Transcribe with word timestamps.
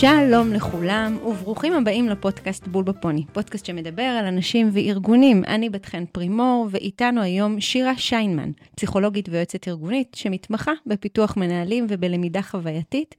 שלום 0.00 0.52
לכולם, 0.52 1.18
וברוכים 1.26 1.72
הבאים 1.72 2.08
לפודקאסט 2.08 2.66
בול 2.66 2.84
בפוני, 2.84 3.24
פודקאסט 3.32 3.66
שמדבר 3.66 4.02
על 4.02 4.24
אנשים 4.24 4.70
וארגונים. 4.72 5.44
אני 5.44 5.70
בת 5.70 5.86
חן 5.86 6.04
פרימור, 6.12 6.68
ואיתנו 6.70 7.22
היום 7.22 7.60
שירה 7.60 7.96
שיינמן, 7.96 8.50
פסיכולוגית 8.76 9.28
ויועצת 9.28 9.68
ארגונית, 9.68 10.12
שמתמחה 10.14 10.72
בפיתוח 10.86 11.36
מנהלים 11.36 11.86
ובלמידה 11.88 12.42
חווייתית, 12.42 13.14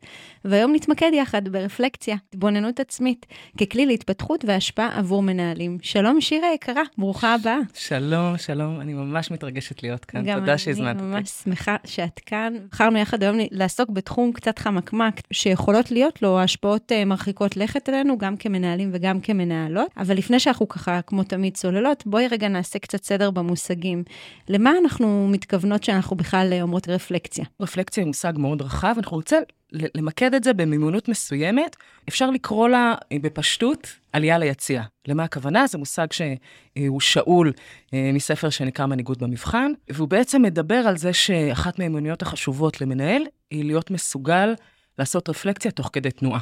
והיום 0.46 0.74
נתמקד 0.76 1.12
יחד 1.14 1.48
ברפלקציה, 1.48 2.16
התבוננות 2.30 2.80
עצמית, 2.80 3.26
ככלי 3.62 3.86
להתפתחות 3.86 4.46
והשפעה 4.48 4.98
עבור 4.98 5.24
מנהלים. 5.24 5.78
שלום 5.82 6.22
שירה 6.22 6.54
יקרה, 6.54 6.84
ברוכה 6.98 7.34
הבאה. 7.34 7.60
שלום, 7.74 8.38
שלום, 8.38 8.82
אני 8.82 8.94
ממש 8.94 9.32
מתרגשת 9.32 9.84
להיות 9.84 10.06
כאן, 10.06 10.40
תודה 10.40 10.58
שהזמנת 10.58 10.96
אותי. 10.96 11.00
גם 11.00 11.12
אני 11.12 11.20
ממש 11.20 11.30
שמחה 11.30 11.76
שאת 11.86 12.20
כאן. 12.20 12.54
בחרנו 12.72 12.98
יחד 12.98 13.24
היום 13.24 13.38
לעסוק 13.52 13.90
בתחום 13.90 14.32
קצת 14.32 14.60
חמקמק, 14.60 15.22
שיכולות 15.32 15.92
להיות 15.92 16.22
לו 16.22 16.40
השפעות 16.40 16.69
uh, 16.76 17.06
מרחיקות 17.06 17.58
לכת 17.58 17.90
עלינו, 17.90 18.18
גם 18.18 18.38
כמנהלים 18.38 18.90
וגם 18.94 19.22
כמנהלות. 19.22 19.88
אבל 19.98 20.16
לפני 20.18 20.40
שאנחנו 20.40 20.68
ככה, 20.68 21.02
כמו 21.02 21.24
תמיד, 21.24 21.54
צוללות, 21.54 22.04
בואי 22.06 22.28
רגע 22.28 22.48
נעשה 22.48 22.80
קצת 22.80 23.04
סדר 23.04 23.32
במושגים. 23.32 24.04
למה 24.50 24.72
אנחנו 24.84 25.28
מתכוונות 25.32 25.84
שאנחנו 25.84 26.16
בכלל 26.16 26.50
אה, 26.52 26.62
אומרות 26.62 26.90
רפלקציה? 26.90 27.46
רפלקציה 27.62 28.04
היא 28.04 28.08
מושג 28.08 28.34
מאוד 28.38 28.62
רחב, 28.62 28.96
אנחנו 28.98 29.18
רוצים 29.18 29.40
למקד 29.72 30.34
את 30.34 30.44
זה 30.44 30.54
במימונות 30.54 31.10
מסוימת. 31.10 31.76
אפשר 32.10 32.30
לקרוא 32.30 32.70
לה 32.70 32.96
אה, 33.12 33.18
בפשטות 33.22 33.88
עלייה 34.14 34.38
ליציאה. 34.38 34.84
למה 35.08 35.24
הכוונה? 35.24 35.68
זה 35.68 35.78
מושג 35.78 36.08
שהוא 36.12 37.00
שאול 37.02 37.54
מספר 37.94 38.50
שנקרא 38.50 38.86
מנהיגות 38.86 39.18
במבחן, 39.18 39.72
והוא 39.90 40.08
בעצם 40.08 40.42
מדבר 40.42 40.76
על 40.76 40.98
זה 40.98 41.14
שאחת 41.14 41.80
מהמימוניות 41.80 42.22
החשובות 42.22 42.82
למנהל 42.82 43.22
היא 43.52 43.66
להיות 43.66 43.92
מסוגל 43.92 44.54
לעשות 45.00 45.30
רפלקציה 45.30 45.72
תוך 45.72 45.90
כדי 45.94 46.12
תנועה. 46.12 46.40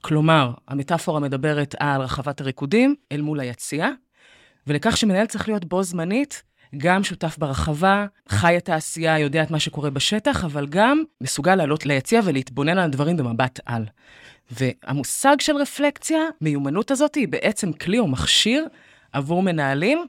כלומר, 0.00 0.52
המטאפורה 0.68 1.20
מדברת 1.20 1.74
על 1.78 2.00
רחבת 2.00 2.40
הריקודים 2.40 2.94
אל 3.12 3.20
מול 3.20 3.40
היציאה, 3.40 3.90
ולכך 4.66 4.96
שמנהל 4.96 5.26
צריך 5.26 5.48
להיות 5.48 5.64
בו 5.64 5.82
זמנית 5.82 6.42
גם 6.76 7.04
שותף 7.04 7.36
ברחבה, 7.38 8.06
חי 8.28 8.56
את 8.56 8.68
העשייה, 8.68 9.18
יודע 9.18 9.42
את 9.42 9.50
מה 9.50 9.60
שקורה 9.60 9.90
בשטח, 9.90 10.44
אבל 10.44 10.66
גם 10.66 11.02
מסוגל 11.20 11.54
לעלות 11.54 11.86
ליציע 11.86 12.20
ולהתבונן 12.24 12.78
על 12.78 12.84
הדברים 12.84 13.16
במבט 13.16 13.60
על. 13.66 13.84
והמושג 14.50 15.36
של 15.40 15.56
רפלקציה, 15.56 16.20
מיומנות 16.40 16.90
הזאת, 16.90 17.14
היא 17.14 17.28
בעצם 17.28 17.72
כלי 17.72 17.98
או 17.98 18.08
מכשיר 18.08 18.66
עבור 19.12 19.42
מנהלים 19.42 20.06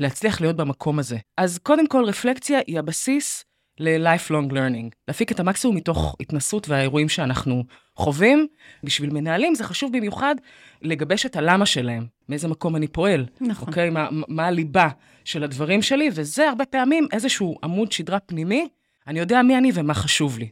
להצליח 0.00 0.40
להיות 0.40 0.56
במקום 0.56 0.98
הזה. 0.98 1.18
אז 1.36 1.58
קודם 1.58 1.86
כל, 1.86 2.04
רפלקציה 2.04 2.58
היא 2.66 2.78
הבסיס 2.78 3.44
ל-lifelong 3.80 4.52
learning. 4.52 4.90
להפיק 5.08 5.32
את 5.32 5.40
המקסימום 5.40 5.76
מתוך 5.76 6.16
התנסות 6.20 6.68
והאירועים 6.68 7.08
שאנחנו 7.08 7.64
חווים. 7.96 8.46
בשביל 8.84 9.10
מנהלים 9.10 9.54
זה 9.54 9.64
חשוב 9.64 9.96
במיוחד 9.96 10.34
לגבש 10.82 11.26
את 11.26 11.36
הלמה 11.36 11.66
שלהם, 11.66 12.06
מאיזה 12.28 12.48
מקום 12.48 12.76
אני 12.76 12.88
פועל. 12.88 13.26
נכון. 13.40 13.68
אוקיי? 13.68 13.90
מה, 13.90 14.08
מה 14.28 14.46
הליבה 14.46 14.88
של 15.24 15.44
הדברים 15.44 15.82
שלי, 15.82 16.10
וזה 16.14 16.48
הרבה 16.48 16.64
פעמים 16.64 17.06
איזשהו 17.12 17.56
עמוד 17.64 17.92
שדרה 17.92 18.20
פנימי, 18.20 18.68
אני 19.06 19.18
יודע 19.18 19.42
מי 19.42 19.58
אני 19.58 19.70
ומה 19.74 19.94
חשוב 19.94 20.38
לי. 20.38 20.48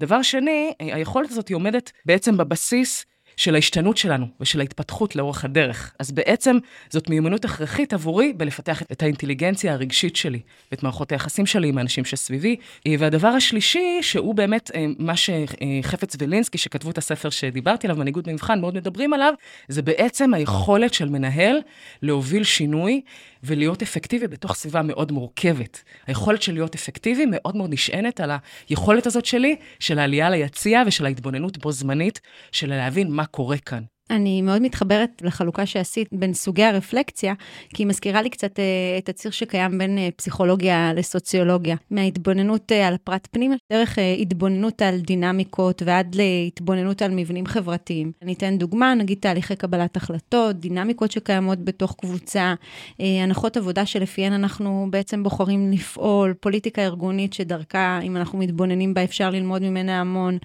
דבר 0.00 0.22
שני, 0.22 0.72
היכולת 0.78 1.30
הזאת 1.30 1.50
עומדת 1.52 1.92
בעצם 2.06 2.36
בבסיס 2.36 3.06
של 3.36 3.54
ההשתנות 3.54 3.96
שלנו 3.96 4.26
ושל 4.40 4.60
ההתפתחות 4.60 5.16
לאורך 5.16 5.44
הדרך. 5.44 5.94
אז 5.98 6.12
בעצם 6.12 6.56
זאת 6.90 7.08
מיומנות 7.08 7.44
הכרחית 7.44 7.92
עבורי 7.92 8.32
בלפתח 8.32 8.82
את 8.92 9.02
האינטליגנציה 9.02 9.72
הרגשית 9.72 10.16
שלי 10.16 10.40
ואת 10.72 10.82
מערכות 10.82 11.12
היחסים 11.12 11.46
שלי 11.46 11.68
עם 11.68 11.78
האנשים 11.78 12.04
שסביבי. 12.04 12.56
והדבר 12.98 13.28
השלישי, 13.28 13.98
שהוא 14.02 14.34
באמת 14.34 14.70
אה, 14.74 14.86
מה 14.98 15.14
שחפץ 15.16 16.16
ולינסקי, 16.18 16.58
שכתבו 16.58 16.90
את 16.90 16.98
הספר 16.98 17.30
שדיברתי 17.30 17.86
עליו, 17.86 17.98
מנהיגות 17.98 18.28
במבחן, 18.28 18.60
מאוד 18.60 18.74
מדברים 18.74 19.12
עליו, 19.12 19.34
זה 19.68 19.82
בעצם 19.82 20.34
היכולת 20.34 20.94
של 20.94 21.08
מנהל 21.08 21.56
להוביל 22.02 22.44
שינוי 22.44 23.00
ולהיות 23.42 23.82
אפקטיבי 23.82 24.26
בתוך 24.26 24.54
סביבה 24.54 24.82
מאוד 24.82 25.12
מורכבת. 25.12 25.82
היכולת 26.06 26.42
של 26.42 26.52
להיות 26.52 26.74
אפקטיבי 26.74 27.24
מאוד 27.30 27.56
מאוד 27.56 27.72
נשענת 27.72 28.20
על 28.20 28.30
היכולת 28.68 29.06
הזאת 29.06 29.26
שלי, 29.26 29.56
של 29.80 29.98
העלייה 29.98 30.30
ליציע 30.30 30.82
ושל 30.86 31.06
ההתבוננות 31.06 31.58
בו 31.58 31.72
זמנית, 31.72 32.20
של 32.52 32.70
להבין 32.70 33.10
מה 33.10 33.25
קורה 33.26 33.58
כאן. 33.58 33.84
אני 34.10 34.42
מאוד 34.42 34.62
מתחברת 34.62 35.22
לחלוקה 35.24 35.66
שעשית 35.66 36.08
בין 36.12 36.34
סוגי 36.34 36.64
הרפלקציה, 36.64 37.34
כי 37.68 37.82
היא 37.82 37.86
מזכירה 37.86 38.22
לי 38.22 38.30
קצת 38.30 38.58
uh, 38.58 38.98
את 38.98 39.08
הציר 39.08 39.30
שקיים 39.30 39.78
בין 39.78 39.98
uh, 39.98 40.12
פסיכולוגיה 40.16 40.92
לסוציולוגיה. 40.94 41.76
מההתבוננות 41.90 42.72
uh, 42.72 42.74
על 42.74 42.94
הפרט 42.94 43.28
פנימה, 43.30 43.54
דרך 43.72 43.98
התבוננות 44.20 44.82
על 44.82 45.00
דינמיקות 45.00 45.82
ועד 45.86 46.14
להתבוננות 46.14 47.02
על 47.02 47.10
מבנים 47.10 47.46
חברתיים. 47.46 48.12
אני 48.22 48.32
אתן 48.32 48.58
דוגמה, 48.58 48.94
נגיד 48.94 49.18
תהליכי 49.20 49.56
קבלת 49.56 49.96
החלטות, 49.96 50.56
דינמיקות 50.56 51.10
שקיימות 51.10 51.64
בתוך 51.64 51.94
קבוצה, 52.00 52.54
הנחות 52.98 53.56
עבודה 53.56 53.86
שלפיהן 53.86 54.32
אנחנו 54.32 54.86
בעצם 54.90 55.22
בוחרים 55.22 55.72
לפעול, 55.72 56.34
פוליטיקה 56.40 56.82
ארגונית 56.82 57.32
שדרכה, 57.32 58.00
אם 58.02 58.16
אנחנו 58.16 58.38
מתבוננים 58.38 58.94
בה, 58.94 59.04
אפשר 59.04 59.30
ללמוד 59.30 59.62
ממנה 59.62 60.00
המון 60.00 60.38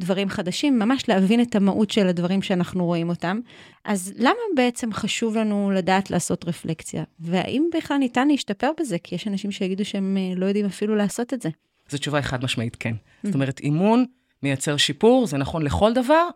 דברים 0.00 0.28
חדשים, 0.28 0.78
ממש 0.78 1.08
להבין 1.08 1.40
את 1.40 1.56
המהות 1.56 1.90
של 1.90 2.08
הדברים 2.08 2.42
שאנחנו 2.42 2.84
רואים. 2.84 3.07
רואים 3.08 3.16
אותם. 3.16 3.40
אז 3.84 4.12
למה 4.16 4.40
בעצם 4.56 4.92
חשוב 4.92 5.36
לנו 5.36 5.70
לדעת 5.70 6.10
לעשות 6.10 6.44
רפלקציה? 6.48 7.04
והאם 7.20 7.64
בכלל 7.74 7.96
ניתן 7.96 8.28
להשתפר 8.28 8.70
בזה? 8.80 8.98
כי 8.98 9.14
יש 9.14 9.28
אנשים 9.28 9.50
שיגידו 9.50 9.84
שהם 9.84 10.16
אה, 10.16 10.34
לא 10.36 10.46
יודעים 10.46 10.66
אפילו 10.66 10.96
לעשות 10.96 11.34
את 11.34 11.42
זה. 11.42 11.48
זו 11.88 11.98
תשובה 11.98 12.22
חד 12.22 12.44
משמעית 12.44 12.76
כן. 12.76 12.94
זאת 13.22 13.34
אומרת, 13.34 13.60
אימון 13.60 14.04
מייצר 14.42 14.76
שיפור, 14.76 15.26
זה 15.26 15.38
נכון 15.38 15.62
לכל 15.62 15.92
דבר, 15.92 16.28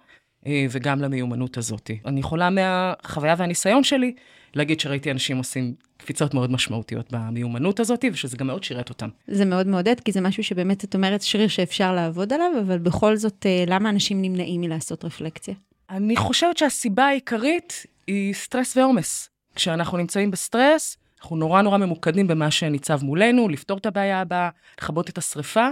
אה, 0.46 0.66
וגם 0.70 1.00
למיומנות 1.00 1.56
הזאת. 1.56 1.90
אני 2.06 2.20
יכולה 2.20 2.50
מהחוויה 2.50 3.34
והניסיון 3.38 3.84
שלי 3.84 4.14
להגיד 4.54 4.80
שראיתי 4.80 5.10
אנשים 5.10 5.38
עושים 5.38 5.74
קפיצות 5.96 6.34
מאוד 6.34 6.50
משמעותיות 6.50 7.12
במיומנות 7.12 7.80
הזאת, 7.80 8.04
ושזה 8.12 8.36
גם 8.36 8.46
מאוד 8.46 8.64
שירת 8.64 8.88
אותם. 8.88 9.08
זה 9.28 9.44
מאוד 9.44 9.66
מעודד, 9.66 10.00
כי 10.00 10.12
זה 10.12 10.20
משהו 10.20 10.44
שבאמת, 10.44 10.84
את 10.84 10.94
אומרת, 10.94 11.22
שריר 11.22 11.48
שאפשר 11.48 11.94
לעבוד 11.94 12.32
עליו, 12.32 12.52
אבל 12.60 12.78
בכל 12.78 13.16
זאת, 13.16 13.46
אה, 13.46 13.64
למה 13.66 13.90
אנשים 13.90 14.22
נמנעים 14.22 14.60
מלעשות 14.60 15.04
רפלקציה? 15.04 15.54
אני 15.92 16.16
חושבת 16.16 16.56
שהסיבה 16.56 17.04
העיקרית 17.04 17.86
היא 18.06 18.34
סטרס 18.34 18.76
ועומס. 18.76 19.28
כשאנחנו 19.54 19.98
נמצאים 19.98 20.30
בסטרס, 20.30 20.96
אנחנו 21.20 21.36
נורא 21.36 21.62
נורא 21.62 21.78
ממוקדים 21.78 22.26
במה 22.26 22.50
שניצב 22.50 23.04
מולנו, 23.04 23.48
לפתור 23.48 23.78
את 23.78 23.86
הבעיה 23.86 24.20
הבאה, 24.20 24.48
לכבות 24.78 25.10
את 25.10 25.18
השריפה. 25.18 25.68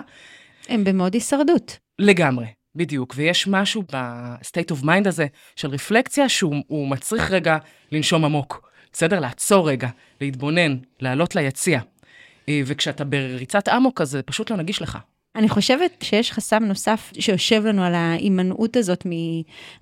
הם 0.68 0.84
במוד 0.84 1.14
הישרדות. 1.14 1.78
לגמרי, 1.98 2.46
בדיוק. 2.74 3.14
ויש 3.16 3.48
משהו 3.48 3.82
ב-state 3.92 4.74
of 4.74 4.84
mind 4.84 5.08
הזה 5.08 5.26
של 5.56 5.68
רפלקציה, 5.68 6.28
שהוא 6.28 6.88
מצריך 6.88 7.30
רגע 7.30 7.58
לנשום 7.92 8.24
עמוק. 8.24 8.70
בסדר? 8.92 9.20
לעצור 9.20 9.70
רגע, 9.70 9.88
להתבונן, 10.20 10.76
לעלות 11.00 11.36
ליציע. 11.36 11.80
אה, 12.48 12.60
וכשאתה 12.66 13.04
בריצת 13.04 13.68
אמוק, 13.68 14.00
אז 14.00 14.10
זה 14.10 14.22
פשוט 14.22 14.50
לא 14.50 14.56
נגיש 14.56 14.82
לך. 14.82 14.98
אני 15.40 15.48
חושבת 15.48 15.90
שיש 16.02 16.32
חסם 16.32 16.64
נוסף 16.64 17.12
שיושב 17.18 17.66
לנו 17.66 17.84
על 17.84 17.94
ההימנעות 17.94 18.76
הזאת 18.76 19.06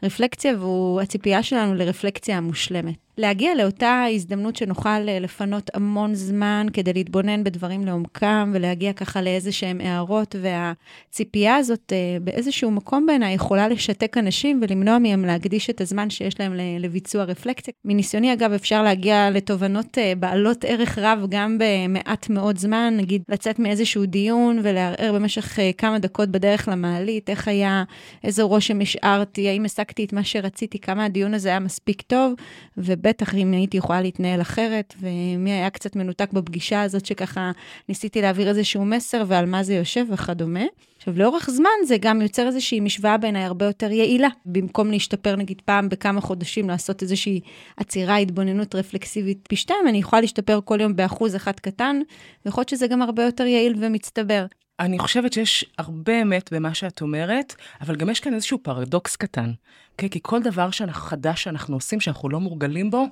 מרפלקציה, 0.02 0.54
והוא 0.58 1.00
הציפייה 1.00 1.42
שלנו 1.42 1.74
לרפלקציה 1.74 2.36
המושלמת. 2.36 3.07
להגיע 3.19 3.55
לאותה 3.55 4.05
הזדמנות 4.15 4.56
שנוכל 4.56 4.89
אה, 4.89 5.19
לפנות 5.19 5.71
המון 5.75 6.15
זמן 6.15 6.67
כדי 6.73 6.93
להתבונן 6.93 7.45
בדברים 7.45 7.87
לעומקם 7.87 8.51
ולהגיע 8.55 8.93
ככה 8.93 9.23
לאיזה 9.23 9.53
שהם 9.53 9.81
הערות, 9.81 10.37
והציפייה 10.41 11.56
הזאת 11.56 11.93
אה, 11.93 12.17
באיזשהו 12.21 12.71
מקום 12.71 13.06
בעיניי 13.06 13.34
יכולה 13.34 13.69
לשתק 13.69 14.19
אנשים 14.19 14.61
ולמנוע 14.62 14.99
מהם 14.99 15.25
להקדיש 15.25 15.71
את 15.71 15.81
הזמן 15.81 16.11
שיש 16.11 16.41
להם 16.41 16.53
לביצוע 16.81 17.25
רפלקציה. 17.25 17.75
מניסיוני, 17.84 18.33
אגב, 18.33 18.53
אפשר 18.53 18.83
להגיע 18.83 19.31
לתובנות 19.31 19.99
אה, 19.99 20.12
בעלות 20.17 20.64
ערך 20.64 20.99
רב 20.99 21.26
גם 21.29 21.59
במעט 21.59 22.31
מאוד 22.31 22.59
זמן, 22.59 22.94
נגיד 22.97 23.23
לצאת 23.29 23.59
מאיזשהו 23.59 24.06
דיון 24.06 24.61
ולערער 24.62 25.12
במשך 25.14 25.59
כמה 25.79 25.99
דקות 25.99 26.29
בדרך 26.29 26.69
למעלית, 26.69 27.31
איך 27.31 27.49
היה, 27.49 27.85
איזה 28.25 28.43
רושם 28.43 28.81
השארתי, 28.81 29.49
האם 29.49 29.64
השגתי 29.64 30.05
את 30.05 30.12
מה 30.12 30.25
שרציתי, 30.25 30.79
כמה 30.79 31.05
הדיון 31.05 31.35
הזה 31.35 31.49
היה 31.49 31.61
מספיק 31.61 32.03
טוב, 32.03 32.32
וב... 32.76 33.07
בטח 33.08 33.34
אם 33.34 33.52
הייתי 33.52 33.76
יכולה 33.76 34.00
להתנהל 34.00 34.40
אחרת, 34.40 34.94
ומי 35.00 35.50
היה 35.50 35.70
קצת 35.70 35.96
מנותק 35.96 36.32
בפגישה 36.32 36.82
הזאת, 36.82 37.06
שככה 37.06 37.50
ניסיתי 37.88 38.22
להעביר 38.22 38.49
איזשהו 38.49 38.84
מסר 38.84 39.25
ועל 39.26 39.46
מה 39.46 39.62
זה 39.62 39.75
יושב 39.75 40.05
וכדומה. 40.10 40.64
עכשיו, 40.96 41.14
לאורך 41.16 41.50
זמן 41.50 41.70
זה 41.87 41.96
גם 42.00 42.22
יוצר 42.22 42.46
איזושהי 42.46 42.81
משוואה 42.81 43.19
בעיניי 43.19 43.43
הרבה 43.43 43.66
יותר 43.66 43.90
יעילה. 43.90 44.28
במקום 44.46 44.90
להשתפר 44.90 45.37
נגיד 45.37 45.62
פעם 45.64 45.88
בכמה 45.88 46.20
חודשים, 46.20 46.69
לעשות 46.69 47.02
איזושהי 47.02 47.40
עצירה, 47.76 48.16
התבוננות 48.16 48.75
רפלקסיבית 48.75 49.38
פי 49.49 49.56
שתיים, 49.56 49.88
אני 49.88 49.99
יכולה 49.99 50.20
להשתפר 50.20 50.61
כל 50.64 50.81
יום 50.81 50.96
באחוז 50.96 51.37
אחד 51.37 51.61
קטן, 51.61 52.00
ויכול 52.46 52.61
להיות 52.61 52.69
שזה 52.69 52.87
גם 52.87 53.02
הרבה 53.02 53.25
יותר 53.25 53.46
יעיל 53.46 53.75
ומצטבר. 53.78 54.46
אני 54.80 54.98
חושבת 54.98 55.32
שיש 55.32 55.64
הרבה 55.78 56.22
אמת 56.22 56.52
במה 56.52 56.75
שאת 56.75 57.00
אומרת, 57.00 57.54
אבל 57.80 57.96
גם 57.96 58.10
יש 58.10 58.20
כאן 58.20 58.34
איזשהו 58.34 58.58
פרדוקס 58.62 59.16
קטן. 59.16 59.52
אוקיי? 59.92 60.10
כי 60.10 60.19
כל 60.22 60.42
דבר 60.42 60.69
חדש 60.90 61.42
שאנחנו 61.42 61.76
עושים, 61.76 62.00
שאנחנו 62.00 62.28
לא 62.28 62.40
מורגלים 62.40 62.90
בו, 62.90 63.04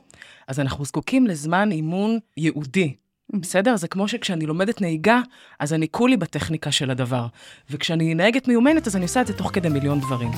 אז 0.49 0.61
אנחנו 0.61 0.85
זקוקים 0.85 1.27
לזמן 1.27 1.71
אימון 1.71 2.19
ייעודי. 2.37 2.95
בסדר? 3.33 3.77
זה 3.77 3.89
כמו 3.89 4.09
שכשאני 4.09 4.47
לומדת 4.47 4.81
נהיגה, 4.81 5.21
אז 5.61 5.73
אני 5.73 5.89
כולי 5.91 6.17
בטכניקה 6.17 6.73
של 6.73 6.91
הדבר. 6.91 7.27
וכשאני 7.71 8.15
נהגת 8.15 8.49
מיומנת, 8.49 8.87
אז 8.87 8.97
אני 8.97 9.05
עושה 9.05 9.21
את 9.21 9.27
זה 9.27 9.33
תוך 9.33 9.51
כדי 9.53 9.69
מיליון 9.69 10.01
דברים. 10.01 10.31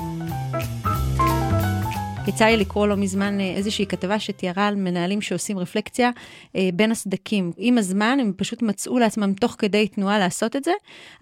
יצא 2.29 2.45
לי 2.45 2.57
לקרוא 2.57 2.87
לא 2.87 2.97
מזמן 2.97 3.41
אה, 3.41 3.55
איזושהי 3.57 3.87
כתבה 3.87 4.19
שתיארה 4.19 4.67
על 4.67 4.77
מנהלים 4.77 5.21
שעושים 5.21 5.59
רפלקציה 5.59 6.11
אה, 6.57 6.69
בין 6.75 6.93
הסדקים. 6.93 7.53
עם 7.57 7.79
הזמן 7.79 8.19
הם 8.21 8.33
פשוט 8.37 8.63
מצאו 8.63 8.99
לעצמם 8.99 9.33
תוך 9.33 9.57
כדי 9.59 9.89
תנועה 9.89 10.19
לעשות 10.19 10.57
את 10.57 10.65
זה, 10.65 10.71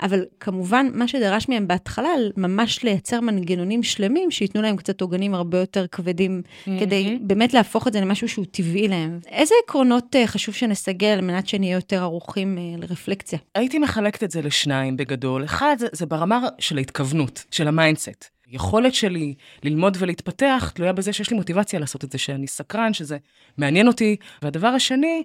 אבל 0.03 0.25
כמובן, 0.41 0.87
מה 0.95 1.09
שדרש 1.09 1.49
מהם 1.49 1.69
בהתחלה, 1.69 2.09
ממש 2.37 2.85
לייצר 2.85 3.21
מנגנונים 3.21 3.83
שלמים 3.83 4.31
שייתנו 4.31 4.63
להם 4.63 4.77
קצת 4.77 5.01
עוגנים 5.01 5.35
הרבה 5.35 5.59
יותר 5.59 5.87
כבדים, 5.87 6.43
mm-hmm. 6.45 6.71
כדי 6.81 7.19
באמת 7.21 7.55
להפוך 7.55 7.89
את 7.89 7.93
זה 7.93 8.01
למשהו 8.01 8.29
שהוא 8.29 8.45
טבעי 8.51 8.89
להם. 8.89 9.19
איזה 9.29 9.55
עקרונות 9.65 10.17
אה, 10.17 10.27
חשוב 10.27 10.55
שנסגל 10.55 11.09
על 11.09 11.21
מנת 11.21 11.49
שנהיה 11.49 11.75
יותר 11.75 12.03
ערוכים 12.03 12.59
אה, 12.59 12.63
לרפלקציה? 12.79 13.39
הייתי 13.55 13.79
מחלקת 13.79 14.25
את 14.25 14.31
זה 14.31 14.43
לשניים 14.43 14.97
בגדול. 14.97 15.45
אחד, 15.45 15.77
זה, 15.79 15.87
זה 15.93 16.07
ברמה 16.07 16.49
של 16.59 16.79
ההתכוונות, 16.79 17.45
של 17.51 17.69
ה 17.69 17.76
mindset. 17.76 18.36
היכולת 18.51 18.95
שלי 18.95 19.35
ללמוד 19.63 19.97
ולהתפתח 20.01 20.73
תלויה 20.75 20.93
בזה 20.93 21.13
שיש 21.13 21.31
לי 21.31 21.37
מוטיבציה 21.37 21.79
לעשות 21.81 22.05
את 22.05 22.13
זה, 22.13 22.19
שאני 22.19 22.47
סקרן, 22.47 22.93
שזה 22.95 23.17
מעניין 23.59 23.89
אותי. 23.89 24.17
והדבר 24.43 24.69
השני 24.69 25.23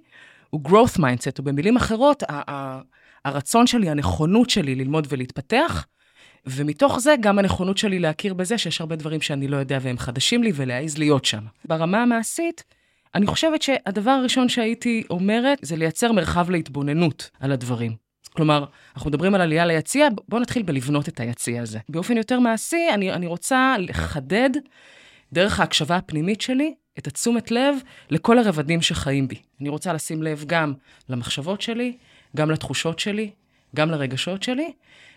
הוא 0.50 0.62
growth 0.70 0.98
mindset, 0.98 1.40
או 1.40 1.44
במילים 1.44 1.76
אחרות, 1.76 2.24
הרצון 3.26 3.68
שלי, 3.68 3.90
הנכונות 3.90 4.50
שלי 4.50 4.76
ללמוד 4.76 5.08
ולהתפתח, 5.10 5.86
ומתוך 6.46 7.00
זה 7.00 7.16
גם 7.20 7.40
הנכונות 7.40 7.78
שלי 7.78 8.00
להכיר 8.00 8.34
בזה 8.34 8.58
שיש 8.58 8.82
הרבה 8.82 8.96
דברים 8.96 9.22
שאני 9.22 9.48
לא 9.48 9.58
יודע 9.58 9.78
והם 9.82 9.98
חדשים 9.98 10.44
לי, 10.44 10.52
ולהעז 10.56 10.98
להיות 10.98 11.26
שם. 11.26 11.44
ברמה 11.66 12.02
המעשית, 12.02 12.64
אני 13.16 13.28
חושבת 13.28 13.62
שהדבר 13.62 14.12
הראשון 14.12 14.50
שהייתי 14.50 15.04
אומרת 15.10 15.58
זה 15.62 15.76
לייצר 15.76 16.12
מרחב 16.12 16.50
להתבוננות 16.50 17.30
על 17.40 17.52
הדברים. 17.52 18.11
כלומר, 18.36 18.66
אנחנו 18.96 19.10
מדברים 19.10 19.36
על 19.36 19.42
עלייה 19.42 19.66
ליציע, 19.66 20.08
בואו 20.30 20.42
נתחיל 20.42 20.64
בלבנות 20.64 21.10
את 21.10 21.20
היציע 21.20 21.62
הזה. 21.62 21.80
באופן 21.90 22.18
יותר 22.18 22.40
מעשי, 22.40 22.90
אני, 22.94 23.12
אני 23.14 23.28
רוצה 23.28 23.76
לחדד, 23.80 24.50
דרך 25.34 25.60
ההקשבה 25.60 25.96
הפנימית 25.96 26.42
שלי, 26.42 26.74
את 27.00 27.08
התשומת 27.08 27.52
לב 27.52 27.76
לכל 28.10 28.40
הרבדים 28.40 28.82
שחיים 28.82 29.28
בי. 29.28 29.36
אני 29.62 29.70
רוצה 29.70 29.94
לשים 29.94 30.24
לב 30.24 30.44
גם 30.48 30.74
למחשבות 31.10 31.62
שלי, 31.62 31.98
גם 32.36 32.52
לתחושות 32.52 33.00
שלי, 33.00 33.32
גם 33.76 33.92
לרגשות 33.92 34.44
שלי, 34.44 34.72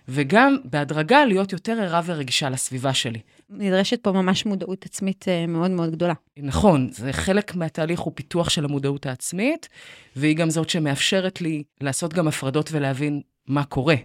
וגם 0.09 0.57
בהדרגה 0.65 1.25
להיות 1.25 1.53
יותר 1.53 1.73
ערה 1.73 2.01
ורגישה 2.05 2.51
לסביבה 2.51 2.95
שלי. 2.95 3.21
נדרשת 3.51 4.03
פה 4.03 4.13
ממש 4.13 4.47
מודעות 4.47 4.87
עצמית 4.87 5.25
אה, 5.29 5.47
מאוד 5.47 5.71
מאוד 5.71 5.91
גדולה. 5.91 6.15
נכון, 6.37 6.89
זה 6.93 7.13
חלק 7.13 7.55
מהתהליך 7.55 8.01
הוא 8.01 8.13
פיתוח 8.17 8.49
של 8.49 8.65
המודעות 8.65 9.07
העצמית, 9.07 9.69
והיא 10.17 10.37
גם 10.37 10.51
זאת 10.51 10.71
שמאפשרת 10.71 11.41
לי 11.41 11.63
לעשות 11.81 12.15
גם 12.15 12.29
הפרדות 12.29 12.69
ולהבין 12.73 13.21
מה 13.47 13.65
קורה. 13.65 13.97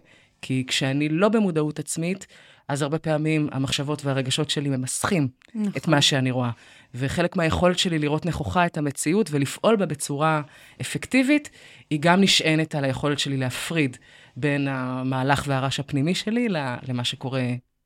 כי 0.42 0.64
כשאני 0.68 1.10
לא 1.10 1.30
במודעות 1.30 1.80
עצמית, 1.80 2.28
אז 2.68 2.82
הרבה 2.82 3.00
פעמים 3.00 3.50
המחשבות 3.52 4.06
והרגשות 4.06 4.50
שלי 4.50 4.70
ממסכים 4.70 5.28
נכון. 5.56 5.72
את 5.78 5.88
מה 5.88 6.02
שאני 6.02 6.32
רואה. 6.32 6.52
וחלק 6.94 7.36
מהיכולת 7.36 7.80
שלי 7.80 8.00
לראות 8.00 8.26
נכוחה 8.26 8.66
את 8.66 8.78
המציאות 8.78 9.30
ולפעול 9.32 9.76
בה 9.76 9.86
בצורה 9.86 10.42
אפקטיבית, 10.82 11.50
היא 11.90 12.00
גם 12.02 12.22
נשענת 12.22 12.76
על 12.76 12.84
היכולת 12.84 13.20
שלי 13.20 13.38
להפריד 13.38 13.98
בין 14.36 14.68
המהלך 14.68 15.44
והרעש 15.48 15.80
הפנימי 15.80 16.16
שלי 16.16 16.48
למה 16.88 17.04
שקורה 17.04 17.44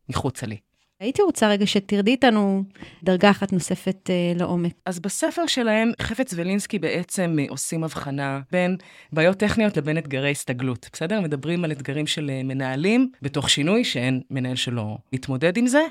מחוצה 0.09 0.45
לי. 0.45 0.57
הייתי 0.99 1.21
רוצה 1.21 1.49
רגע 1.49 1.67
שתרדי 1.67 2.11
איתנו 2.11 2.63
דרגה 3.03 3.31
אחת 3.31 3.53
נוספת 3.53 4.09
אה, 4.09 4.33
לעומק. 4.35 4.73
אז 4.85 4.99
בספר 4.99 5.47
שלהם, 5.47 5.91
חפץ 6.01 6.33
ולינסקי 6.35 6.79
בעצם 6.79 7.35
אה, 7.39 7.45
עושים 7.49 7.83
הבחנה 7.83 8.41
בין 8.51 8.77
בעיות 9.13 9.37
טכניות 9.37 9.77
לבין 9.77 9.97
אתגרי 9.97 10.31
הסתגלות, 10.31 10.89
בסדר? 10.93 11.21
מדברים 11.21 11.65
על 11.65 11.71
אתגרים 11.71 12.07
של 12.07 12.29
אה, 12.29 12.43
מנהלים 12.43 13.11
בתוך 13.21 13.49
שינוי, 13.49 13.83
שאין 13.83 14.21
מנהל 14.29 14.55
שלא 14.55 14.97
מתמודד 15.13 15.57
עם 15.57 15.67
זה, 15.67 15.81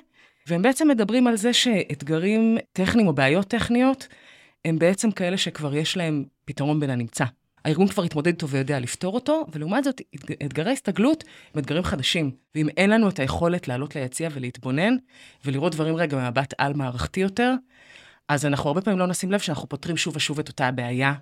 והם 0.46 0.62
בעצם 0.62 0.88
מדברים 0.88 1.26
על 1.26 1.36
זה 1.36 1.52
שאתגרים 1.52 2.58
טכניים 2.72 3.08
או 3.08 3.12
בעיות 3.12 3.46
טכניות, 3.46 4.08
הם 4.64 4.78
בעצם 4.78 5.10
כאלה 5.10 5.36
שכבר 5.36 5.74
יש 5.74 5.96
להם 5.96 6.24
פתרון 6.44 6.80
בין 6.80 6.90
הנמצא. 6.90 7.24
הארגון 7.64 7.88
כבר 7.88 8.02
התמודד 8.02 8.26
איתו 8.26 8.48
ויודע 8.48 8.80
לפתור 8.80 9.14
אותו, 9.14 9.46
ולעומת 9.52 9.84
זאת, 9.84 10.00
אתגרי 10.44 10.72
הסתגלות 10.72 11.24
הם 11.54 11.60
אתגרים 11.60 11.82
חדשים. 11.82 12.30
ואם 12.54 12.68
אין 12.68 12.90
לנו 12.90 13.08
את 13.08 13.18
היכולת 13.18 13.68
לעלות 13.68 13.96
ליציע 13.96 14.28
ולהתבונן, 14.32 14.96
ולראות 15.44 15.72
דברים 15.72 15.96
רגע 15.96 16.16
במבט 16.16 16.54
על-מערכתי 16.58 17.20
יותר, 17.20 17.54
אז 18.28 18.46
אנחנו 18.46 18.68
הרבה 18.70 18.80
פעמים 18.80 18.98
לא 18.98 19.06
נשים 19.06 19.32
לב 19.32 19.40
שאנחנו 19.40 19.68
פותרים 19.68 19.96
שוב 19.96 20.16
ושוב 20.16 20.38
את 20.38 20.48
אותה 20.48 20.66
הבעיה 20.68 21.14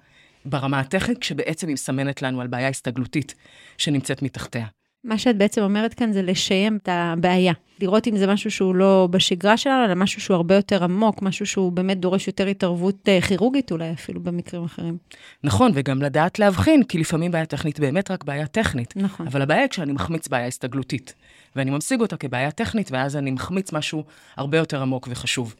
ברמה 0.44 0.80
הטכנית, 0.80 1.18
כשבעצם 1.18 1.66
היא 1.66 1.74
מסמנת 1.74 2.22
לנו 2.22 2.40
על 2.40 2.46
בעיה 2.46 2.68
הסתגלותית 2.68 3.34
שנמצאת 3.78 4.22
מתחתיה. 4.22 4.66
מה 5.04 5.18
שאת 5.18 5.36
בעצם 5.36 5.62
אומרת 5.62 5.94
כאן 5.94 6.12
זה 6.12 6.22
לשיים 6.22 6.76
את 6.82 6.88
הבעיה. 6.92 7.52
לראות 7.80 8.08
אם 8.08 8.16
זה 8.16 8.26
משהו 8.26 8.50
שהוא 8.50 8.74
לא 8.74 9.08
בשגרה 9.10 9.56
שלנו, 9.56 9.84
אלא 9.84 9.94
משהו 9.94 10.20
שהוא 10.20 10.34
הרבה 10.34 10.54
יותר 10.54 10.84
עמוק, 10.84 11.22
משהו 11.22 11.46
שהוא 11.46 11.72
באמת 11.72 12.00
דורש 12.00 12.26
יותר 12.26 12.46
התערבות 12.46 13.08
אה, 13.08 13.20
כירורגית 13.20 13.72
אולי 13.72 13.92
אפילו 13.92 14.20
במקרים 14.20 14.64
אחרים. 14.64 14.96
נכון, 15.44 15.72
וגם 15.74 16.02
לדעת 16.02 16.38
להבחין, 16.38 16.82
כי 16.82 16.98
לפעמים 16.98 17.30
בעיה 17.30 17.46
טכנית 17.46 17.80
באמת 17.80 18.10
רק 18.10 18.24
בעיה 18.24 18.46
טכנית. 18.46 18.94
נכון. 18.96 19.26
אבל 19.26 19.42
הבעיה 19.42 19.60
היא 19.60 19.68
כשאני 19.68 19.92
מחמיץ 19.92 20.28
בעיה 20.28 20.46
הסתגלותית, 20.46 21.14
ואני 21.56 21.70
ממשיג 21.70 22.00
אותה 22.00 22.16
כבעיה 22.16 22.50
טכנית, 22.50 22.90
ואז 22.92 23.16
אני 23.16 23.30
מחמיץ 23.30 23.72
משהו 23.72 24.04
הרבה 24.36 24.58
יותר 24.58 24.82
עמוק 24.82 25.08
וחשוב. 25.10 25.54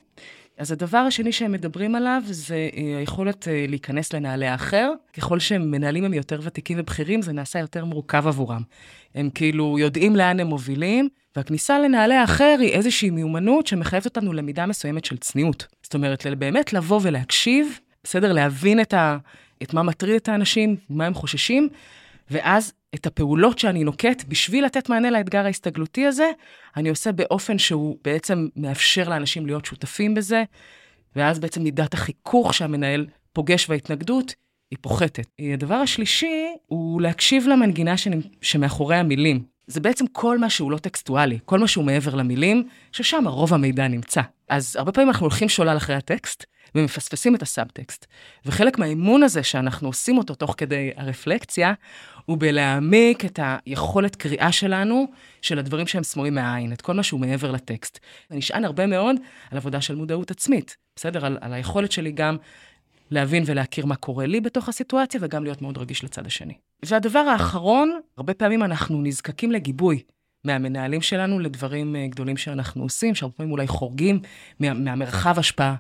אז 0.61 0.73
הדבר 0.73 0.99
השני 0.99 1.33
שהם 1.33 1.53
מדברים 1.53 1.95
עליו 1.95 2.23
זה 2.27 2.69
אה, 2.77 2.99
היכולת 2.99 3.49
אה, 3.49 3.65
להיכנס 3.69 4.13
לנעלי 4.13 4.47
האחר. 4.47 4.93
ככל 5.17 5.39
שמנהלים 5.39 6.05
הם 6.05 6.15
יותר 6.15 6.41
ותיקים 6.43 6.77
ובכירים, 6.81 7.23
זה 7.23 7.33
נעשה 7.33 7.59
יותר 7.59 7.85
מורכב 7.85 8.27
עבורם. 8.27 8.63
הם 9.15 9.31
כאילו 9.35 9.79
יודעים 9.79 10.17
לאן 10.17 10.41
הם 10.41 10.47
מובילים, 10.47 11.09
והכניסה 11.37 11.79
לנעלי 11.79 12.15
האחר 12.15 12.57
היא 12.61 12.71
איזושהי 12.71 13.11
מיומנות 13.11 13.67
שמחייבת 13.67 14.05
אותנו 14.05 14.33
למידה 14.33 14.67
מסוימת 14.67 15.05
של 15.05 15.17
צניעות. 15.17 15.67
זאת 15.83 15.95
אומרת, 15.95 16.27
באמת 16.27 16.73
לבוא 16.73 17.01
ולהקשיב, 17.03 17.79
בסדר? 18.05 18.33
להבין 18.33 18.81
את, 18.81 18.95
ה, 18.95 19.19
את 19.63 19.75
מה 19.75 19.83
מטריד 19.83 20.15
את 20.15 20.29
האנשים, 20.29 20.77
מה 20.91 21.07
הם 21.07 21.15
חוששים, 21.15 21.69
ואז 22.31 22.73
את 22.95 23.07
הפעולות 23.07 23.59
שאני 23.59 23.85
נוקט 23.85 24.25
בשביל 24.29 24.65
לתת 24.65 24.89
מענה 24.89 25.11
לאתגר 25.11 25.45
ההסתגלותי 25.45 26.07
הזה, 26.07 26.31
אני 26.77 26.89
עושה 26.89 27.13
באופן 27.13 27.59
שהוא 27.59 27.99
בעצם 28.05 28.49
מאפשר 28.57 29.09
לאנשים 29.09 29.47
להיות 29.47 29.65
שותפים 29.65 30.15
בזה, 30.15 30.45
ואז 31.17 31.39
בעצם 31.39 31.63
מידת 31.63 31.95
החיכוך 31.95 32.55
שהמנהל 32.55 33.07
פוגש 33.33 33.69
בהתנגדות, 33.69 34.35
היא 34.71 34.79
פוחתת. 34.81 35.27
הדבר 35.55 35.75
השלישי 35.75 36.47
הוא 36.67 37.01
להקשיב 37.01 37.47
למנגינה 37.49 37.95
שמאחורי 38.41 38.97
המילים. 38.97 39.43
זה 39.67 39.81
בעצם 39.81 40.05
כל 40.13 40.39
מה 40.39 40.51
שהוא 40.51 40.71
לא 40.71 40.79
טקסטואלי, 40.79 41.39
כל 41.45 41.59
מה 41.59 41.69
שהוא 41.69 41.85
מעבר 41.85 42.15
למילים, 42.15 42.69
ששם 42.93 43.29
רוב 43.29 43.55
המידע 43.55 43.89
נמצא. 43.89 44.21
אז 44.49 44.77
הרבה 44.77 44.93
פעמים 44.93 45.09
אנחנו 45.09 45.25
הולכים 45.25 45.49
שולל 45.49 45.77
אחרי 45.77 45.97
הטקסט, 45.97 46.45
ומפספסים 46.75 47.35
את 47.35 47.43
הסאבטקסט. 47.43 48.07
וחלק 48.47 48.79
מהאימון 48.79 49.23
הזה 49.23 49.43
שאנחנו 49.43 49.89
עושים 49.89 50.19
אותו 50.19 50.35
תוך 50.35 50.55
כדי 50.57 50.91
הרפלקציה, 50.97 51.73
הוא 52.31 52.39
בלהעמיק 52.39 53.25
את 53.25 53.41
היכולת 53.43 54.17
קריאה 54.17 54.53
שלנו 54.53 55.07
של 55.43 55.59
הדברים 55.59 55.87
שהם 55.87 56.03
סמויים 56.03 56.35
מהעין, 56.35 56.73
את 56.73 56.81
כל 56.81 56.95
מה 56.95 57.03
שהוא 57.03 57.21
מעבר 57.21 57.51
לטקסט. 57.51 57.99
זה 58.31 58.37
נשען 58.37 58.65
הרבה 58.65 58.87
מאוד 58.87 59.17
על 59.51 59.59
עבודה 59.59 59.81
של 59.81 59.95
מודעות 59.95 60.31
עצמית, 60.31 60.77
בסדר? 60.97 61.27
על, 61.27 61.39
על 61.41 61.53
היכולת 61.53 61.93
שלי 61.93 62.13
גם 62.13 62.37
להבין 63.11 63.43
ולהכיר 63.47 63.87
מה 63.87 63.97
קורה 63.97 64.27
לי 64.27 64.41
בתוך 64.41 64.69
הסיטואציה, 64.69 65.21
וגם 65.23 65.45
להיות 65.45 65.63
מאוד 65.63 65.79
רגיש 65.79 66.05
לצד 66.05 66.27
השני. 66.27 66.55
והדבר 66.85 67.19
האחרון, 67.19 68.01
הרבה 68.17 68.35
פעמים 68.35 68.63
אנחנו 68.63 69.03
נזקקים 69.03 69.53
לגיבוי. 69.53 70.03
מהמנהלים 70.45 71.03
שלנו 71.03 71.39
לדברים 71.39 71.97
אה, 71.97 72.07
גדולים 72.07 72.37
שאנחנו 72.37 72.83
עושים, 72.83 73.15
שהרבה 73.15 73.35
פעמים 73.37 73.53
אולי 73.53 73.67
חורגים 73.67 74.21
מה, 74.61 74.75
מהמרחב 74.75 75.39
השפעה 75.39 75.75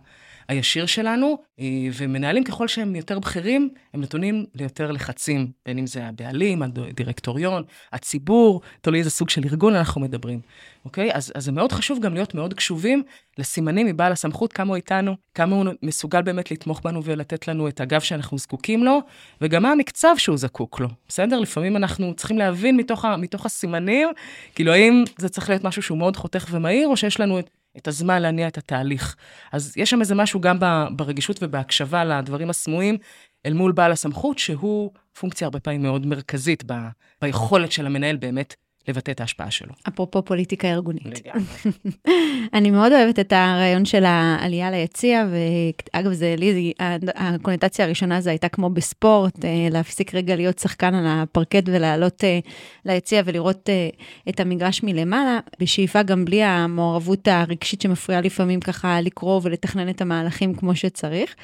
הישיר 0.51 0.87
שלנו, 0.87 1.39
אה, 1.61 1.67
ומנהלים 1.93 2.45
ככל 2.45 2.69
שהם 2.69 2.97
יותר 2.97 3.19
בכירים, 3.19 3.69
הם 3.95 4.01
נתונים 4.01 4.45
ליותר 4.55 4.93
לחצים, 4.93 5.47
בין 5.67 5.79
אם 5.79 5.87
זה 5.87 6.05
הבעלים, 6.05 6.63
הדירקטוריון, 6.63 7.63
הציבור, 7.93 8.61
תלוי 8.81 8.99
איזה 8.99 9.11
סוג 9.11 9.31
של 9.31 9.43
ארגון 9.45 9.75
אנחנו 9.75 10.01
מדברים, 10.01 10.41
אוקיי? 10.85 11.11
אז, 11.13 11.33
אז 11.35 11.45
זה 11.45 11.53
מאוד 11.53 11.73
חשוב 11.73 12.01
גם 12.01 12.15
להיות 12.15 12.35
מאוד 12.35 12.55
קשובים 12.55 13.03
לסימנים 13.39 13.87
מבעל 13.87 14.13
הסמכות, 14.13 14.53
כמה 14.53 14.69
הוא 14.69 14.77
איתנו, 14.77 15.17
כמה 15.35 15.57
הוא 15.57 15.65
מסוגל 15.83 16.23
באמת 16.23 16.51
לתמוך 16.51 16.81
בנו 16.85 17.05
ולתת 17.05 17.49
לנו 17.49 17.69
את 17.69 17.81
הגב 17.81 18.01
שאנחנו 18.01 18.39
זקוקים 18.39 18.85
לו, 18.85 19.01
וגם 19.41 19.63
מה 19.63 19.73
המקצב 19.73 20.15
שהוא 20.19 20.37
זקוק 20.37 20.81
לו, 20.81 20.89
בסדר? 21.09 21.41
לפעמים 21.41 21.77
אנחנו 21.77 22.15
צריכים 22.15 22.39
להבין 22.39 22.77
מתוך, 22.77 23.05
ה, 23.05 23.17
מתוך 23.17 23.47
הסימנים, 23.47 24.09
כאילו 24.55 24.73
האם 24.73 25.05
זה 25.19 25.29
צריך 25.29 25.49
להיות 25.49 25.65
משהו 25.65 25.83
שהוא 25.83 25.99
מאוד 25.99 26.17
חותך 26.17 26.47
ומהיר, 26.51 26.89
או 26.89 26.97
שיש 26.97 27.21
לנו 27.21 27.39
את... 27.39 27.51
את 27.77 27.89
הזמן 27.89 28.23
להניע 28.23 28.49
את 28.49 28.59
התהליך. 28.59 29.17
אז 29.53 29.77
יש 29.77 29.91
שם 29.91 30.01
איזה 30.01 30.15
משהו 30.15 30.41
גם 30.41 30.59
ברגישות 30.97 31.43
ובהקשבה 31.43 32.05
לדברים 32.05 32.51
הסמויים, 32.51 32.99
אל 33.47 33.53
מול 33.53 33.73
בעל 33.73 33.93
הסמכות, 33.93 34.39
שהוא 34.39 34.91
פונקציה 35.19 35.45
הרבה 35.47 35.61
פעמים 35.61 35.83
מאוד 35.83 36.07
מרכזית 36.07 36.63
ב, 36.67 36.73
ביכולת 37.23 37.73
של 37.73 37.87
המנהל 37.87 38.17
באמת 38.17 38.55
לבטא 38.89 39.11
את 39.11 39.21
ההשפעה 39.21 39.51
שלו. 39.51 39.73
אפרופו 39.89 40.23
פוליטיקה 40.23 40.69
ארגונית. 40.69 41.07
לגמרי. 41.07 41.45
אני 42.55 42.71
מאוד 42.71 42.93
אוהבת 42.93 43.19
את 43.19 43.33
הרעיון 43.33 43.85
של 43.85 44.05
העלייה 44.05 44.71
ליציע, 44.71 45.25
ואגב, 45.31 46.13
זה 46.13 46.35
לי, 46.39 46.73
הקונוטציה 47.15 47.85
הראשונה 47.85 48.21
זה 48.21 48.31
הייתה 48.31 48.49
כמו 48.49 48.71
בספורט, 48.71 49.45
אה, 49.45 49.69
להפסיק 49.71 50.15
רגע 50.15 50.37
להיות 50.37 50.59
שחקן 50.59 50.95
על 50.95 51.05
הפרקט 51.07 51.63
ולעלות 51.67 52.25
אה, 52.25 52.39
ליציע 52.85 53.23
ולראות 53.25 53.69
אה, 53.69 53.89
את 54.29 54.41
המגרש 54.41 54.83
מלמעלה, 54.83 55.39
בשאיפה 55.61 56.03
גם 56.03 56.25
בלי 56.25 56.43
המעורבות 56.43 57.29
הרגשית 57.29 57.81
שמפריעה 57.81 58.21
לפעמים 58.21 58.61
ככה 58.61 59.01
לקרוא 59.01 59.41
ולתכנן 59.45 59.89
את 59.89 60.01
המהלכים 60.01 60.55
כמו 60.55 60.77
שצריך. 60.77 61.35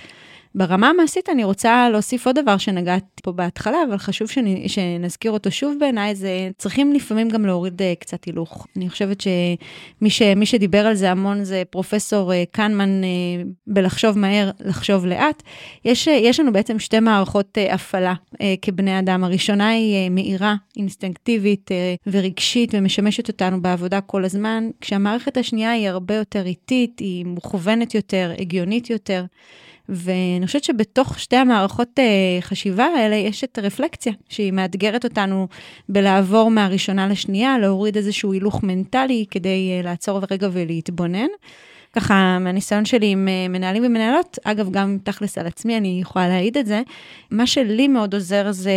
ברמה 0.56 0.88
המעשית 0.88 1.28
אני 1.28 1.44
רוצה 1.44 1.88
להוסיף 1.92 2.26
עוד 2.26 2.38
דבר 2.38 2.56
שנגעת 2.58 3.04
פה 3.22 3.32
בהתחלה, 3.32 3.78
אבל 3.88 3.98
חשוב 3.98 4.28
שאני, 4.28 4.68
שנזכיר 4.68 5.30
אותו 5.30 5.50
שוב 5.50 5.76
בעיניי, 5.80 6.14
זה 6.14 6.48
צריכים 6.58 6.92
לפעמים 6.92 7.28
גם 7.28 7.46
להוריד 7.46 7.80
uh, 7.80 7.84
קצת 8.00 8.24
הילוך. 8.24 8.66
אני 8.76 8.88
חושבת 8.88 9.20
שמי 9.20 10.10
ש, 10.10 10.22
שדיבר 10.44 10.86
על 10.86 10.94
זה 10.94 11.10
המון 11.10 11.44
זה 11.44 11.62
פרופסור 11.70 12.32
uh, 12.32 12.34
קנמן 12.50 13.02
uh, 13.02 13.06
בלחשוב 13.66 14.18
מהר, 14.18 14.50
לחשוב 14.60 15.06
לאט. 15.06 15.42
יש, 15.84 16.06
יש 16.06 16.40
לנו 16.40 16.52
בעצם 16.52 16.78
שתי 16.78 17.00
מערכות 17.00 17.58
הפעלה 17.70 18.14
כבני 18.62 18.98
אדם. 18.98 19.24
הראשונה 19.24 19.68
היא 19.68 20.10
מהירה, 20.10 20.54
אינסטינקטיבית 20.76 21.70
ורגשית 22.06 22.70
ומשמשת 22.74 23.28
אותנו 23.28 23.62
בעבודה 23.62 24.00
כל 24.00 24.24
הזמן, 24.24 24.68
כשהמערכת 24.80 25.36
השנייה 25.36 25.70
היא 25.70 25.88
הרבה 25.88 26.14
יותר 26.14 26.46
איטית, 26.46 26.98
היא 26.98 27.24
מוכוונת 27.24 27.94
יותר, 27.94 28.32
הגיונית 28.38 28.90
יותר. 28.90 29.24
ואני 29.88 30.46
חושבת 30.46 30.64
שבתוך 30.64 31.18
שתי 31.18 31.36
המערכות 31.36 31.88
uh, 31.98 32.42
חשיבה 32.42 32.84
האלה 32.84 33.16
יש 33.16 33.44
את 33.44 33.58
הרפלקציה, 33.58 34.12
שהיא 34.28 34.52
מאתגרת 34.52 35.04
אותנו 35.04 35.48
בלעבור 35.88 36.50
מהראשונה 36.50 37.08
לשנייה, 37.08 37.58
להוריד 37.58 37.96
איזשהו 37.96 38.32
הילוך 38.32 38.62
מנטלי 38.62 39.24
כדי 39.30 39.80
uh, 39.80 39.84
לעצור 39.84 40.20
רגע 40.30 40.48
ולהתבונן. 40.52 41.28
ככה, 41.96 42.38
מהניסיון 42.40 42.84
שלי 42.84 43.06
עם 43.06 43.28
אה, 43.28 43.48
מנהלים 43.48 43.84
ומנהלות, 43.86 44.38
אגב, 44.44 44.70
גם 44.70 44.98
תכלס 45.02 45.38
על 45.38 45.46
עצמי, 45.46 45.76
אני 45.76 45.98
יכולה 46.02 46.28
להעיד 46.28 46.56
את 46.56 46.66
זה, 46.66 46.82
מה 47.30 47.46
שלי 47.46 47.88
מאוד 47.88 48.14
עוזר 48.14 48.52
זה 48.52 48.72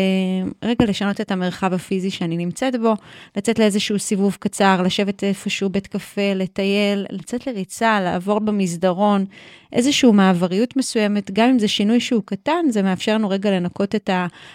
רגע 0.64 0.86
לשנות 0.86 1.22
את 1.22 1.32
המרחב 1.32 1.74
הפיזי 1.74 2.12
שאני 2.12 2.38
נמצאת 2.38 2.76
בו, 2.82 2.94
לצאת 3.38 3.60
לאיזשהו 3.60 4.00
סיבוב 4.00 4.38
קצר, 4.40 4.82
לשבת 4.82 5.24
איפשהו 5.24 5.70
בית 5.70 5.88
קפה, 5.88 6.34
לטייל, 6.36 7.06
לצאת 7.10 7.48
לריצה, 7.48 8.02
לעבור 8.02 8.40
במסדרון, 8.40 9.26
איזושהי 9.74 10.12
מעבריות 10.12 10.78
מסוימת, 10.78 11.32
גם 11.32 11.50
אם 11.50 11.60
זה 11.60 11.68
שינוי 11.68 12.00
שהוא 12.00 12.24
קטן, 12.26 12.66
זה 12.70 12.82
מאפשר 12.82 13.14
לנו 13.14 13.30
רגע 13.30 13.52
לנקות 13.52 13.96
את 13.96 14.10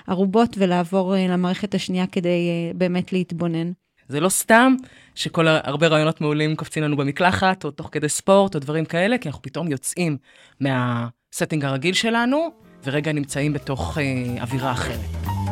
הערובות 0.09 0.56
ולעבור 0.59 1.16
אה, 1.16 1.26
למערכת 1.28 1.75
השנייה 1.75 2.06
כדי 2.06 2.28
אה, 2.28 2.73
באמת 2.75 3.12
להתבונן. 3.12 3.71
זה 4.08 4.20
לא 4.20 4.28
סתם 4.28 4.75
שכל 5.14 5.46
הרבה 5.49 5.87
רעיונות 5.87 6.20
מעולים 6.20 6.56
קופצים 6.56 6.82
לנו 6.82 6.96
במקלחת, 6.96 7.64
או 7.64 7.70
תוך 7.70 7.88
כדי 7.92 8.08
ספורט, 8.08 8.54
או 8.54 8.61
דברים 8.61 8.84
כאלה, 8.84 9.18
כי 9.18 9.28
אנחנו 9.28 9.42
פתאום 9.42 9.70
יוצאים 9.70 10.16
מהסטינג 10.61 11.64
הרגיל 11.64 11.94
שלנו, 11.94 12.49
ורגע 12.84 13.12
נמצאים 13.12 13.52
בתוך 13.52 13.99
אה, 13.99 14.42
אווירה 14.42 14.73
אחרת. 14.73 15.43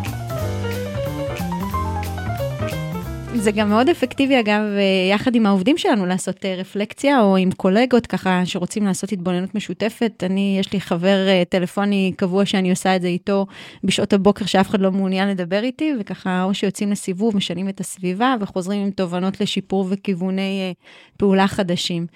זה 3.36 3.50
גם 3.50 3.68
מאוד 3.68 3.88
אפקטיבי, 3.88 4.40
אגב, 4.40 4.62
אה, 4.62 5.14
יחד 5.14 5.34
עם 5.34 5.46
העובדים 5.46 5.78
שלנו, 5.78 6.06
לעשות 6.06 6.44
אה, 6.44 6.54
רפלקציה, 6.54 7.20
או 7.20 7.36
עם 7.36 7.52
קולגות 7.52 8.06
ככה 8.06 8.46
שרוצים 8.46 8.84
לעשות 8.86 9.12
התבוננות 9.12 9.54
משותפת. 9.54 10.22
אני, 10.26 10.56
יש 10.60 10.72
לי 10.72 10.80
חבר 10.80 11.28
אה, 11.28 11.42
טלפוני 11.48 12.12
קבוע 12.16 12.46
שאני 12.46 12.70
עושה 12.70 12.96
את 12.96 13.02
זה 13.02 13.08
איתו 13.08 13.46
בשעות 13.84 14.12
הבוקר, 14.12 14.44
שאף 14.44 14.70
אחד 14.70 14.80
לא 14.80 14.92
מעוניין 14.92 15.28
לדבר 15.28 15.62
איתי, 15.62 15.92
וככה, 16.00 16.42
או 16.42 16.54
שיוצאים 16.54 16.90
לסיבוב, 16.90 17.36
משנים 17.36 17.68
את 17.68 17.80
הסביבה, 17.80 18.34
וחוזרים 18.40 18.82
עם 18.82 18.90
תובנות 18.90 19.40
לשיפור 19.40 19.86
וכיווני 19.90 20.74
פעולה 21.16 21.48
חדשים. 21.48 22.06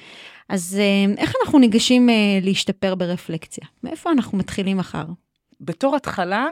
אז 0.49 0.81
איך 1.19 1.33
אנחנו 1.45 1.59
ניגשים 1.59 2.09
להשתפר 2.43 2.95
ברפלקציה? 2.95 3.65
מאיפה 3.85 4.11
אנחנו 4.11 4.39
מתחילים 4.39 4.77
מחר? 4.77 5.05
בתור 5.61 5.97
התחלה, 5.97 6.47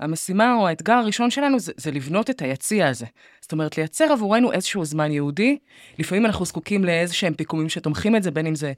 המשימה 0.00 0.54
או 0.54 0.68
האתגר 0.68 0.92
הראשון 0.92 1.30
שלנו 1.30 1.58
זה, 1.58 1.72
זה 1.76 1.90
לבנות 1.90 2.30
את 2.30 2.42
היציע 2.42 2.88
הזה. 2.88 3.06
זאת 3.40 3.52
אומרת, 3.52 3.78
לייצר 3.78 4.12
עבורנו 4.12 4.52
איזשהו 4.52 4.84
זמן 4.84 5.12
יהודי. 5.12 5.58
לפעמים 5.98 6.26
אנחנו 6.26 6.44
זקוקים 6.44 6.84
לאיזה 6.84 7.14
שהם 7.14 7.34
פיקומים 7.34 7.68
שתומכים 7.68 8.16
את 8.16 8.22
זה, 8.22 8.30
בין 8.30 8.46
אם 8.46 8.54
זה 8.54 8.72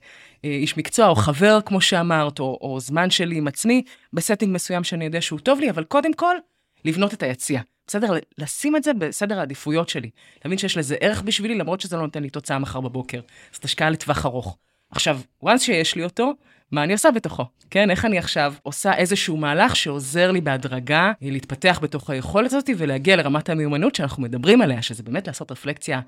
אה, 0.44 0.50
איש 0.50 0.76
מקצוע 0.76 1.08
או 1.08 1.14
חבר, 1.14 1.58
כמו 1.66 1.80
שאמרת, 1.80 2.38
או, 2.38 2.58
או 2.60 2.80
זמן 2.80 3.10
שלי 3.10 3.36
עם 3.36 3.48
עצמי, 3.48 3.82
ב 4.12 4.18
setting 4.18 4.54
מסוים 4.54 4.84
שאני 4.84 5.04
יודע 5.04 5.20
שהוא 5.20 5.38
טוב 5.38 5.60
לי, 5.60 5.70
אבל 5.70 5.84
קודם 5.84 6.14
כל, 6.14 6.36
לבנות 6.84 7.14
את 7.14 7.22
היציע. 7.22 7.60
בסדר? 7.86 8.12
לשים 8.38 8.76
את 8.76 8.82
זה 8.82 8.94
בסדר 8.94 9.38
העדיפויות 9.38 9.88
שלי. 9.88 10.10
להבין 10.44 10.58
שיש 10.58 10.76
לזה 10.76 10.96
ערך 11.00 11.22
בשבילי, 11.22 11.54
למרות 11.54 11.80
שזה 11.80 11.96
לא 11.96 12.02
נותן 12.02 12.22
לי 12.22 12.30
תוצאה 12.30 12.58
מחר 12.58 12.80
בבוקר. 12.80 13.20
זאת 13.52 13.64
השקעה 13.64 13.90
לטווח 13.90 14.26
ארוך. 14.26 14.56
עכשיו, 14.90 15.20
once 15.44 15.58
שיש 15.58 15.94
לי 15.94 16.04
אותו, 16.04 16.32
מה 16.72 16.84
אני 16.84 16.92
עושה 16.92 17.10
בתוכו? 17.10 17.44
כן, 17.70 17.90
איך 17.90 18.04
אני 18.04 18.18
עכשיו 18.18 18.54
עושה 18.62 18.94
איזשהו 18.94 19.36
מהלך 19.36 19.76
שעוזר 19.76 20.30
לי 20.30 20.40
בהדרגה 20.40 21.12
להתפתח 21.20 21.78
בתוך 21.82 22.10
היכולת 22.10 22.52
הזאת 22.52 22.70
ולהגיע 22.78 23.16
לרמת 23.16 23.48
המיומנות 23.48 23.94
שאנחנו 23.94 24.22
מדברים 24.22 24.62
עליה, 24.62 24.82
שזה 24.82 25.02
באמת 25.02 25.26
לעשות 25.26 25.52
רפלקציה 25.52 26.00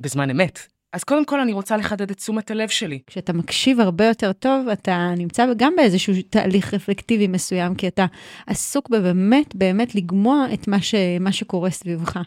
בזמן 0.00 0.30
אמת. 0.30 0.58
אז 0.92 1.04
קודם 1.04 1.24
כל 1.24 1.40
אני 1.40 1.52
רוצה 1.52 1.76
לחדד 1.76 2.10
את 2.10 2.16
תשומת 2.16 2.50
הלב 2.50 2.68
שלי. 2.68 2.98
כשאתה 3.06 3.32
מקשיב 3.32 3.80
הרבה 3.80 4.04
יותר 4.04 4.32
טוב, 4.32 4.68
אתה 4.68 5.12
נמצא 5.16 5.46
גם 5.56 5.72
באיזשהו 5.76 6.14
תהליך 6.30 6.74
רפלקטיבי 6.74 7.26
מסוים, 7.26 7.74
כי 7.74 7.88
אתה 7.88 8.06
עסוק 8.46 8.88
בבאמת, 8.88 9.54
באמת 9.54 9.94
לגמוע 9.94 10.46
את 10.54 10.68
מה, 10.68 10.82
ש, 10.82 10.94
מה 11.20 11.32
שקורה 11.32 11.70
סביבך. 11.70 12.18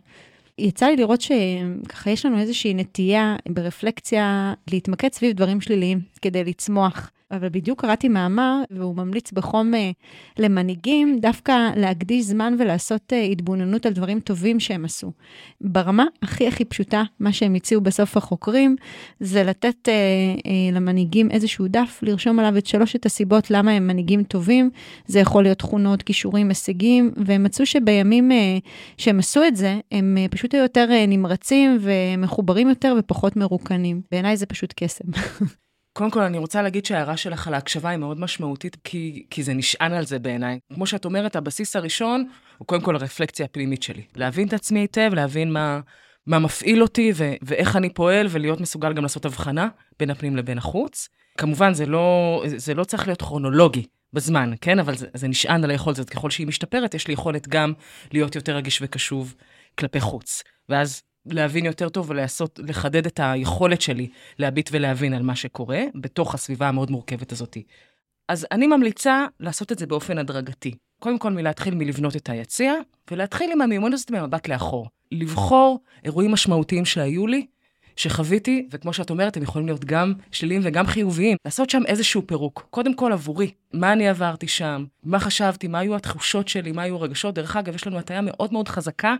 יצא 0.57 0.85
לי 0.85 0.95
לראות 0.95 1.21
שככה 1.21 2.09
יש 2.09 2.25
לנו 2.25 2.39
איזושהי 2.39 2.73
נטייה 2.73 3.35
ברפלקציה 3.49 4.53
להתמקד 4.71 5.13
סביב 5.13 5.35
דברים 5.35 5.61
שליליים 5.61 5.99
כדי 6.21 6.43
לצמוח. 6.43 7.11
אבל 7.31 7.49
בדיוק 7.49 7.81
קראתי 7.81 8.07
מאמר, 8.07 8.61
והוא 8.71 8.95
ממליץ 8.95 9.31
בחום 9.31 9.73
אה, 9.73 9.91
למנהיגים 10.39 11.19
דווקא 11.19 11.69
להקדיש 11.75 12.25
זמן 12.25 12.55
ולעשות 12.59 13.13
אה, 13.13 13.21
התבוננות 13.21 13.85
על 13.85 13.93
דברים 13.93 14.19
טובים 14.19 14.59
שהם 14.59 14.85
עשו. 14.85 15.11
ברמה 15.61 16.05
הכי 16.21 16.47
הכי 16.47 16.65
פשוטה, 16.65 17.03
מה 17.19 17.33
שהם 17.33 17.55
הציעו 17.55 17.81
בסוף 17.81 18.17
החוקרים, 18.17 18.75
זה 19.19 19.43
לתת 19.43 19.89
אה, 19.89 19.93
אה, 19.93 20.71
למנהיגים 20.71 21.31
איזשהו 21.31 21.67
דף, 21.67 21.99
לרשום 22.01 22.39
עליו 22.39 22.57
את 22.57 22.65
שלושת 22.65 23.05
הסיבות 23.05 23.51
למה 23.51 23.71
הם 23.71 23.87
מנהיגים 23.87 24.23
טובים. 24.23 24.69
זה 25.05 25.19
יכול 25.19 25.43
להיות 25.43 25.57
תכונות, 25.57 26.03
כישורים, 26.03 26.49
הישגים, 26.49 27.11
והם 27.25 27.43
מצאו 27.43 27.65
שבימים 27.65 28.31
אה, 28.31 28.57
שהם 28.97 29.19
עשו 29.19 29.43
את 29.47 29.55
זה, 29.55 29.79
הם 29.91 30.17
אה, 30.19 30.25
פשוט 30.31 30.53
היו 30.53 30.63
יותר 30.63 30.87
אה, 30.91 31.05
נמרצים 31.07 31.77
ומחוברים 31.81 32.69
יותר 32.69 32.95
ופחות 32.99 33.35
מרוקנים. 33.35 34.01
בעיניי 34.11 34.37
זה 34.37 34.45
פשוט 34.45 34.73
קסם. 34.75 35.05
קודם 35.93 36.11
כל, 36.11 36.21
אני 36.21 36.37
רוצה 36.37 36.61
להגיד 36.61 36.85
שההערה 36.85 37.17
שלך 37.17 37.47
על 37.47 37.53
ההקשבה 37.53 37.89
היא 37.89 37.97
מאוד 37.97 38.19
משמעותית, 38.19 38.77
כי, 38.83 39.25
כי 39.29 39.43
זה 39.43 39.53
נשען 39.53 39.93
על 39.93 40.05
זה 40.05 40.19
בעיניי. 40.19 40.59
כמו 40.73 40.85
שאת 40.85 41.05
אומרת, 41.05 41.35
הבסיס 41.35 41.75
הראשון 41.75 42.27
הוא 42.57 42.67
קודם 42.67 42.81
כל 42.81 42.95
הרפלקציה 42.95 43.45
הפנימית 43.45 43.83
שלי. 43.83 44.03
להבין 44.15 44.47
את 44.47 44.53
עצמי 44.53 44.79
היטב, 44.79 45.11
להבין 45.13 45.51
מה, 45.53 45.79
מה 46.27 46.39
מפעיל 46.39 46.81
אותי 46.81 47.11
ו- 47.15 47.33
ואיך 47.41 47.75
אני 47.75 47.93
פועל, 47.93 48.27
ולהיות 48.29 48.61
מסוגל 48.61 48.93
גם 48.93 49.03
לעשות 49.03 49.25
הבחנה 49.25 49.67
בין 49.99 50.09
הפנים 50.09 50.35
לבין 50.35 50.57
החוץ. 50.57 51.09
כמובן, 51.37 51.73
זה 51.73 51.85
לא, 51.85 52.43
זה 52.45 52.73
לא 52.73 52.83
צריך 52.83 53.07
להיות 53.07 53.21
כרונולוגי 53.21 53.85
בזמן, 54.13 54.51
כן? 54.61 54.79
אבל 54.79 54.95
זה, 54.95 55.07
זה 55.13 55.27
נשען 55.27 55.63
על 55.63 55.71
היכולת 55.71 55.97
הזאת. 55.97 56.09
ככל 56.09 56.29
שהיא 56.29 56.47
משתפרת, 56.47 56.93
יש 56.93 57.07
לי 57.07 57.13
יכולת 57.13 57.47
גם 57.47 57.73
להיות 58.13 58.35
יותר 58.35 58.55
רגיש 58.55 58.79
וקשוב 58.81 59.35
כלפי 59.79 59.99
חוץ. 59.99 60.43
ואז 60.69 61.01
להבין 61.25 61.65
יותר 61.65 61.89
טוב 61.89 62.09
ולעשות, 62.09 62.59
לחדד 62.63 63.05
את 63.05 63.19
היכולת 63.23 63.81
שלי 63.81 64.09
להביט 64.39 64.69
ולהבין 64.73 65.13
על 65.13 65.23
מה 65.23 65.35
שקורה 65.35 65.83
בתוך 65.95 66.35
הסביבה 66.35 66.67
המאוד 66.67 66.91
מורכבת 66.91 67.31
הזאת. 67.31 67.57
אז 68.27 68.47
אני 68.51 68.67
ממליצה 68.67 69.25
לעשות 69.39 69.71
את 69.71 69.79
זה 69.79 69.87
באופן 69.87 70.17
הדרגתי. 70.17 70.75
קודם 70.99 71.19
כל 71.19 71.31
מלהתחיל 71.31 71.75
מלבנות 71.75 72.15
את 72.15 72.29
היציע, 72.29 72.73
ולהתחיל 73.11 73.51
עם 73.51 73.61
המיומנות 73.61 73.93
הזאת 73.93 74.11
במבט 74.11 74.47
לאחור. 74.47 74.87
לבחור 75.11 75.79
אירועים 76.03 76.31
משמעותיים 76.31 76.85
שהיו 76.85 77.27
לי, 77.27 77.45
שחוויתי, 77.95 78.67
וכמו 78.71 78.93
שאת 78.93 79.09
אומרת, 79.09 79.37
הם 79.37 79.43
יכולים 79.43 79.67
להיות 79.67 79.85
גם 79.85 80.13
שליליים 80.31 80.61
וגם 80.65 80.87
חיוביים. 80.87 81.37
לעשות 81.45 81.69
שם 81.69 81.81
איזשהו 81.85 82.27
פירוק. 82.27 82.67
קודם 82.69 82.93
כל 82.93 83.13
עבורי, 83.13 83.51
מה 83.73 83.93
אני 83.93 84.09
עברתי 84.09 84.47
שם, 84.47 84.85
מה 85.03 85.19
חשבתי, 85.19 85.67
מה 85.67 85.79
היו 85.79 85.95
התחושות 85.95 86.47
שלי, 86.47 86.71
מה 86.71 86.81
היו 86.81 86.95
הרגשות. 86.95 87.35
דרך 87.35 87.55
אגב, 87.55 87.75
יש 87.75 87.87
לנו 87.87 87.99
הטיה 87.99 88.21
מאוד 88.21 88.53
מאוד 88.53 88.67
חזקה 88.67 89.15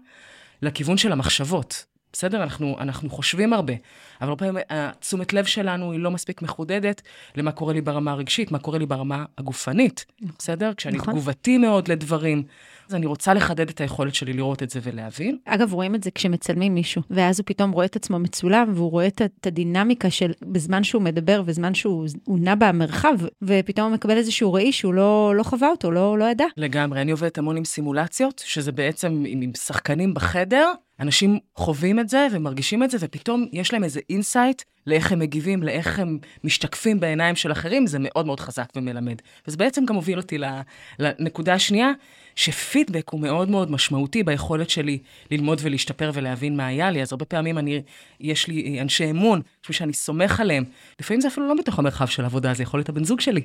לכיוון 0.62 0.98
של 0.98 1.12
המחשבות. 1.12 1.86
בסדר? 2.13 2.44
אנחנו, 2.44 2.77
אנחנו 2.80 3.10
חושבים 3.10 3.53
הרבה, 3.53 3.74
אבל 4.22 4.30
הרבה 4.30 4.46
פעמים 4.46 4.63
תשומת 5.00 5.34
לב 5.34 5.46
שלנו 5.46 5.91
היא 5.91 6.00
לא 6.00 6.12
מספיק 6.12 6.41
מחודדת 6.41 7.01
למה 7.36 7.51
קורה 7.51 7.74
לי 7.74 7.82
ברמה 7.82 8.12
הרגשית, 8.12 8.51
מה 8.51 8.60
קורה 8.60 8.77
לי 8.77 8.86
ברמה 8.86 9.25
הגופנית, 9.38 10.06
בסדר? 10.39 10.74
כשאני 10.77 10.98
נכון. 10.98 11.13
תגובתי 11.13 11.58
מאוד 11.58 11.88
לדברים, 11.88 12.44
אז 12.91 12.95
אני 12.95 13.05
רוצה 13.05 13.33
לחדד 13.33 13.69
את 13.69 13.81
היכולת 13.81 14.15
שלי 14.15 14.33
לראות 14.33 14.63
את 14.63 14.69
זה 14.69 14.79
ולהבין. 14.83 15.38
אגב, 15.45 15.74
רואים 15.74 15.95
את 15.95 16.03
זה 16.03 16.12
כשמצלמים 16.12 16.74
מישהו, 16.74 17.01
ואז 17.10 17.39
הוא 17.39 17.45
פתאום 17.45 17.71
רואה 17.71 17.86
את 17.86 17.95
עצמו 17.95 18.19
מצולם, 18.19 18.71
והוא 18.75 18.91
רואה 18.91 19.07
את, 19.07 19.21
את 19.21 19.48
הדינמיקה 19.48 20.10
של 20.10 20.31
בזמן 20.41 20.83
שהוא 20.83 21.01
מדבר 21.01 21.41
ובזמן 21.43 21.74
שהוא 21.74 22.07
נע 22.27 22.55
במרחב, 22.55 23.13
ופתאום 23.41 23.88
הוא 23.88 23.93
מקבל 23.93 24.17
איזשהו 24.17 24.53
ראי 24.53 24.71
שהוא 24.71 24.93
לא, 24.93 25.33
לא 25.36 25.43
חווה 25.43 25.69
אותו, 25.69 25.91
לא, 25.91 26.17
לא 26.17 26.25
ידע. 26.25 26.45
לגמרי, 26.57 27.01
אני 27.01 27.12
עובדת 27.12 27.38
המון 27.38 27.57
עם 27.57 27.65
סימולציות, 27.65 28.43
שזה 28.45 28.71
בעצם 28.71 29.24
עם, 29.27 29.41
עם 29.41 29.51
שחקנים 29.55 30.13
בחדר. 30.13 30.71
אנשים 31.00 31.39
חווים 31.55 32.00
את 32.00 32.10
זה 32.10 32.27
ומרגישים 32.31 32.83
את 32.83 32.91
זה, 32.91 32.98
ופתאום 33.00 33.48
יש 33.53 33.74
להם 33.74 33.83
איזה 33.83 34.00
insight 34.10 34.62
לאיך 34.88 35.11
הם 35.11 35.19
מגיבים, 35.19 35.63
לאיך 35.63 36.00
הם 36.00 36.17
משתקפים 36.43 37.00
בעיניים 37.00 37.35
של 37.35 37.51
אחרים, 37.51 37.88
זה 37.88 37.97
מאוד 38.01 38.25
מאוד 38.25 38.39
חזק 38.39 38.69
ומלמד. 38.75 39.15
וזה 39.47 39.57
בעצם 39.57 39.85
גם 39.85 39.95
הוביל 39.95 40.17
אותי 40.17 40.38
לנקודה 41.00 41.53
השנייה, 41.53 41.91
שפידבק 42.35 43.09
הוא 43.09 43.21
מאוד 43.21 43.50
מאוד 43.50 43.71
משמעותי 43.71 44.23
ביכולת 44.23 44.69
שלי 44.69 45.00
ללמוד 45.31 45.59
ולהשתפר 45.63 46.11
ולהבין 46.13 46.57
מה 46.57 46.67
היה 46.67 46.91
לי. 46.91 47.01
אז 47.01 47.11
הרבה 47.11 47.25
פעמים 47.25 47.57
אני, 47.57 47.81
יש 48.19 48.47
לי 48.47 48.81
אנשי 48.81 49.09
אמון, 49.09 49.41
חושבים 49.59 49.73
שאני 49.73 49.93
סומך 49.93 50.39
עליהם. 50.39 50.63
לפעמים 51.00 51.21
זה 51.21 51.27
אפילו 51.27 51.47
לא 51.47 51.53
בתוך 51.53 51.79
המרחב 51.79 52.07
של 52.07 52.23
העבודה, 52.23 52.53
זה 52.53 52.63
יכול 52.63 52.79
להיות 52.79 52.89
הבן 52.89 53.03
זוג 53.03 53.19
שלי. 53.19 53.41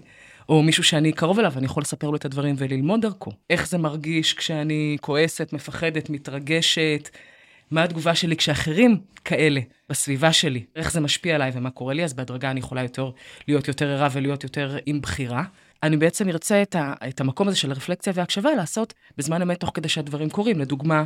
או 0.48 0.62
מישהו 0.62 0.84
שאני 0.84 1.12
קרוב 1.12 1.38
אליו, 1.38 1.52
אני 1.56 1.64
יכול 1.64 1.80
לספר 1.80 2.10
לו 2.10 2.16
את 2.16 2.24
הדברים 2.24 2.54
וללמוד 2.58 3.00
דרכו. 3.00 3.30
איך 3.50 3.68
זה 3.68 3.78
מרגיש 3.78 4.34
כשאני 4.34 4.96
כועסת, 5.00 5.52
מפחדת, 5.52 6.10
מתרגשת, 6.10 7.08
מה 7.70 7.82
התגובה 7.82 8.14
שלי 8.14 8.36
כשאחרים 8.36 9.00
כאלה 9.24 9.60
בסביבה 9.88 10.32
שלי, 10.32 10.64
איך 10.76 10.92
זה 10.92 11.00
משפיע 11.00 11.34
עליי 11.34 11.50
ומה 11.54 11.70
קורה 11.70 11.94
לי, 11.94 12.04
אז 12.04 12.14
בהדרגה 12.14 12.50
אני 12.50 12.60
יכולה 12.60 12.82
יותר, 12.82 13.10
להיות 13.48 13.68
יותר 13.68 13.88
ערה 13.88 14.08
ולהיות 14.12 14.44
יותר 14.44 14.76
עם 14.86 15.00
בחירה. 15.00 15.44
אני 15.82 15.96
בעצם 15.96 16.28
ארצה 16.28 16.62
את, 16.62 16.74
ה, 16.74 16.94
את 17.08 17.20
המקום 17.20 17.48
הזה 17.48 17.56
של 17.56 17.72
רפלקציה 17.72 18.12
והקשבה 18.16 18.54
לעשות 18.54 18.94
בזמן 19.18 19.42
אמת 19.42 19.60
תוך 19.60 19.70
כדי 19.74 19.88
שהדברים 19.88 20.30
קורים. 20.30 20.60
לדוגמה, 20.60 21.04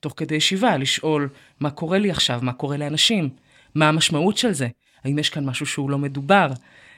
תוך 0.00 0.14
כדי 0.16 0.34
ישיבה, 0.34 0.76
לשאול 0.76 1.28
מה 1.60 1.70
קורה 1.70 1.98
לי 1.98 2.10
עכשיו, 2.10 2.40
מה 2.42 2.52
קורה 2.52 2.76
לאנשים, 2.76 3.28
מה 3.74 3.88
המשמעות 3.88 4.36
של 4.36 4.52
זה, 4.52 4.68
האם 5.04 5.18
יש 5.18 5.30
כאן 5.30 5.44
משהו 5.44 5.66
שהוא 5.66 5.90
לא 5.90 5.98
מדובר, 5.98 6.46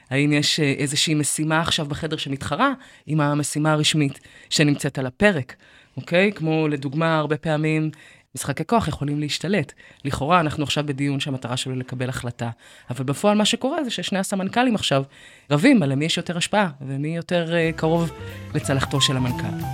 האם 0.09 0.33
יש 0.33 0.59
אה, 0.59 0.73
איזושהי 0.77 1.13
משימה 1.13 1.61
עכשיו 1.61 1.85
בחדר 1.85 2.17
שמתחרה 2.17 2.73
עם 3.05 3.21
המשימה 3.21 3.71
הרשמית 3.71 4.19
שנמצאת 4.49 4.99
על 4.99 5.05
הפרק, 5.05 5.55
אוקיי? 5.97 6.31
כמו 6.31 6.67
לדוגמה, 6.67 7.17
הרבה 7.17 7.37
פעמים 7.37 7.91
משחקי 8.35 8.63
כוח 8.65 8.87
יכולים 8.87 9.19
להשתלט. 9.19 9.73
לכאורה, 10.05 10.39
אנחנו 10.39 10.63
עכשיו 10.63 10.83
בדיון 10.87 11.19
שהמטרה 11.19 11.57
שלו 11.57 11.75
לקבל 11.75 12.09
החלטה, 12.09 12.49
אבל 12.89 13.03
בפועל 13.03 13.37
מה 13.37 13.45
שקורה 13.45 13.83
זה 13.83 13.89
ששני 13.89 14.19
הסמנכ"לים 14.19 14.75
עכשיו 14.75 15.03
רבים 15.51 15.83
על 15.83 15.91
למי 15.91 16.05
יש 16.05 16.17
יותר 16.17 16.37
השפעה 16.37 16.69
ומי 16.81 17.15
יותר 17.15 17.47
uh, 17.51 17.77
קרוב 17.77 18.11
לצלחתו 18.53 19.01
של 19.01 19.17
המנכ"ל. 19.17 19.65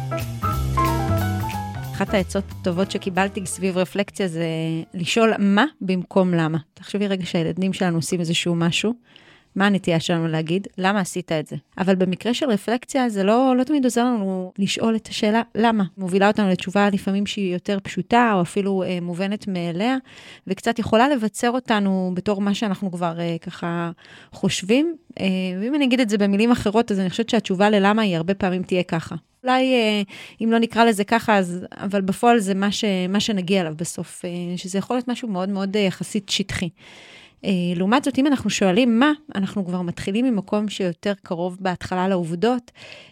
אחת 1.95 2.13
העצות 2.13 2.43
הטובות 2.51 2.91
שקיבלתי 2.91 3.45
סביב 3.45 3.77
רפלקציה 3.77 4.27
זה 4.27 4.45
לשאול 4.93 5.33
מה 5.39 5.65
במקום 5.81 6.33
למה. 6.33 6.57
תחשבי 6.73 7.07
רגע 7.07 7.25
שהילדים 7.25 7.73
שלנו 7.73 7.97
עושים 7.97 8.19
איזשהו 8.19 8.55
משהו, 8.55 8.93
מה 9.55 9.65
הנטייה 9.65 9.99
שלנו 9.99 10.27
להגיד? 10.27 10.67
למה 10.77 10.99
עשית 10.99 11.31
את 11.31 11.47
זה? 11.47 11.55
אבל 11.77 11.95
במקרה 11.95 12.33
של 12.33 12.49
רפלקציה, 12.49 13.09
זה 13.09 13.23
לא, 13.23 13.53
לא 13.57 13.63
תמיד 13.63 13.83
עוזר 13.83 14.03
לנו 14.03 14.51
לשאול 14.57 14.95
את 14.95 15.07
השאלה 15.07 15.41
למה. 15.55 15.83
מובילה 15.97 16.27
אותנו 16.27 16.49
לתשובה 16.49 16.89
לפעמים 16.89 17.25
שהיא 17.25 17.53
יותר 17.53 17.77
פשוטה, 17.83 18.31
או 18.35 18.41
אפילו 18.41 18.83
אה, 18.83 18.97
מובנת 19.01 19.47
מאליה, 19.47 19.97
וקצת 20.47 20.79
יכולה 20.79 21.09
לבצר 21.09 21.51
אותנו 21.51 22.11
בתור 22.13 22.41
מה 22.41 22.53
שאנחנו 22.53 22.91
כבר 22.91 23.19
אה, 23.19 23.35
ככה 23.41 23.91
חושבים. 24.31 24.95
אה, 25.19 25.25
ואם 25.61 25.75
אני 25.75 25.85
אגיד 25.85 25.99
את 25.99 26.09
זה 26.09 26.17
במילים 26.17 26.51
אחרות, 26.51 26.91
אז 26.91 26.99
אני 26.99 27.09
חושבת 27.09 27.29
שהתשובה 27.29 27.69
ללמה 27.69 28.01
היא 28.01 28.17
הרבה 28.17 28.33
פעמים 28.33 28.63
תהיה 28.63 28.83
ככה. 28.83 29.15
אולי 29.43 29.73
אה, 29.73 30.01
אם 30.43 30.51
לא 30.51 30.59
נקרא 30.59 30.85
לזה 30.85 31.03
ככה, 31.03 31.37
אז, 31.37 31.65
אבל 31.71 32.01
בפועל 32.01 32.39
זה 32.39 32.53
מה, 32.53 32.71
ש, 32.71 32.83
מה 33.09 33.19
שנגיע 33.19 33.61
אליו 33.61 33.73
בסוף, 33.77 34.25
אה, 34.25 34.57
שזה 34.57 34.77
יכול 34.77 34.95
להיות 34.95 35.07
משהו 35.07 35.27
מאוד 35.27 35.49
מאוד 35.49 35.77
אה, 35.77 35.81
יחסית 35.81 36.29
שטחי. 36.29 36.69
אה, 37.45 37.51
לעומת 37.75 38.03
זאת, 38.03 38.17
אם 38.17 38.27
אנחנו 38.27 38.49
שואלים 38.49 38.99
מה, 38.99 39.11
אנחנו 39.35 39.65
כבר 39.65 39.81
מתחילים 39.81 40.25
ממקום 40.25 40.69
שיותר 40.69 41.13
קרוב 41.23 41.57
בהתחלה 41.59 42.07
לעובדות, 42.07 42.71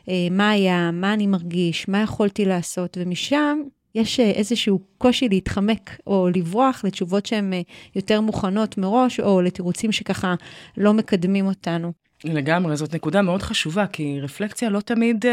אה, 0.10 0.28
מה 0.32 0.50
היה, 0.50 0.92
מה 0.92 1.14
אני 1.14 1.28
מרגיש, 1.28 1.88
מה 1.88 2.02
יכולתי 2.02 2.46
לעשות, 2.46 2.98
ומשם 3.02 3.62
יש 3.96 4.20
אה, 4.20 4.32
איזשהו 4.32 4.80
קושי 4.98 5.30
להתחמק 5.30 5.98
או 6.08 6.30
לברוח 6.36 6.82
לתשובות 6.84 7.26
שהן 7.26 7.54
יותר 7.96 8.22
מוכנות 8.22 8.78
מראש, 8.78 9.20
או 9.20 9.42
לתירוצים 9.42 9.92
שככה 9.92 10.36
לא 10.78 10.94
מקדמים 10.94 11.46
אותנו. 11.46 11.94
לגמרי, 12.24 12.76
זאת 12.76 12.96
נקודה 12.96 13.22
מאוד 13.22 13.42
חשובה, 13.42 13.88
כי 13.88 14.20
רפלקציה 14.22 14.70
לא 14.70 14.80
תמיד... 14.80 15.26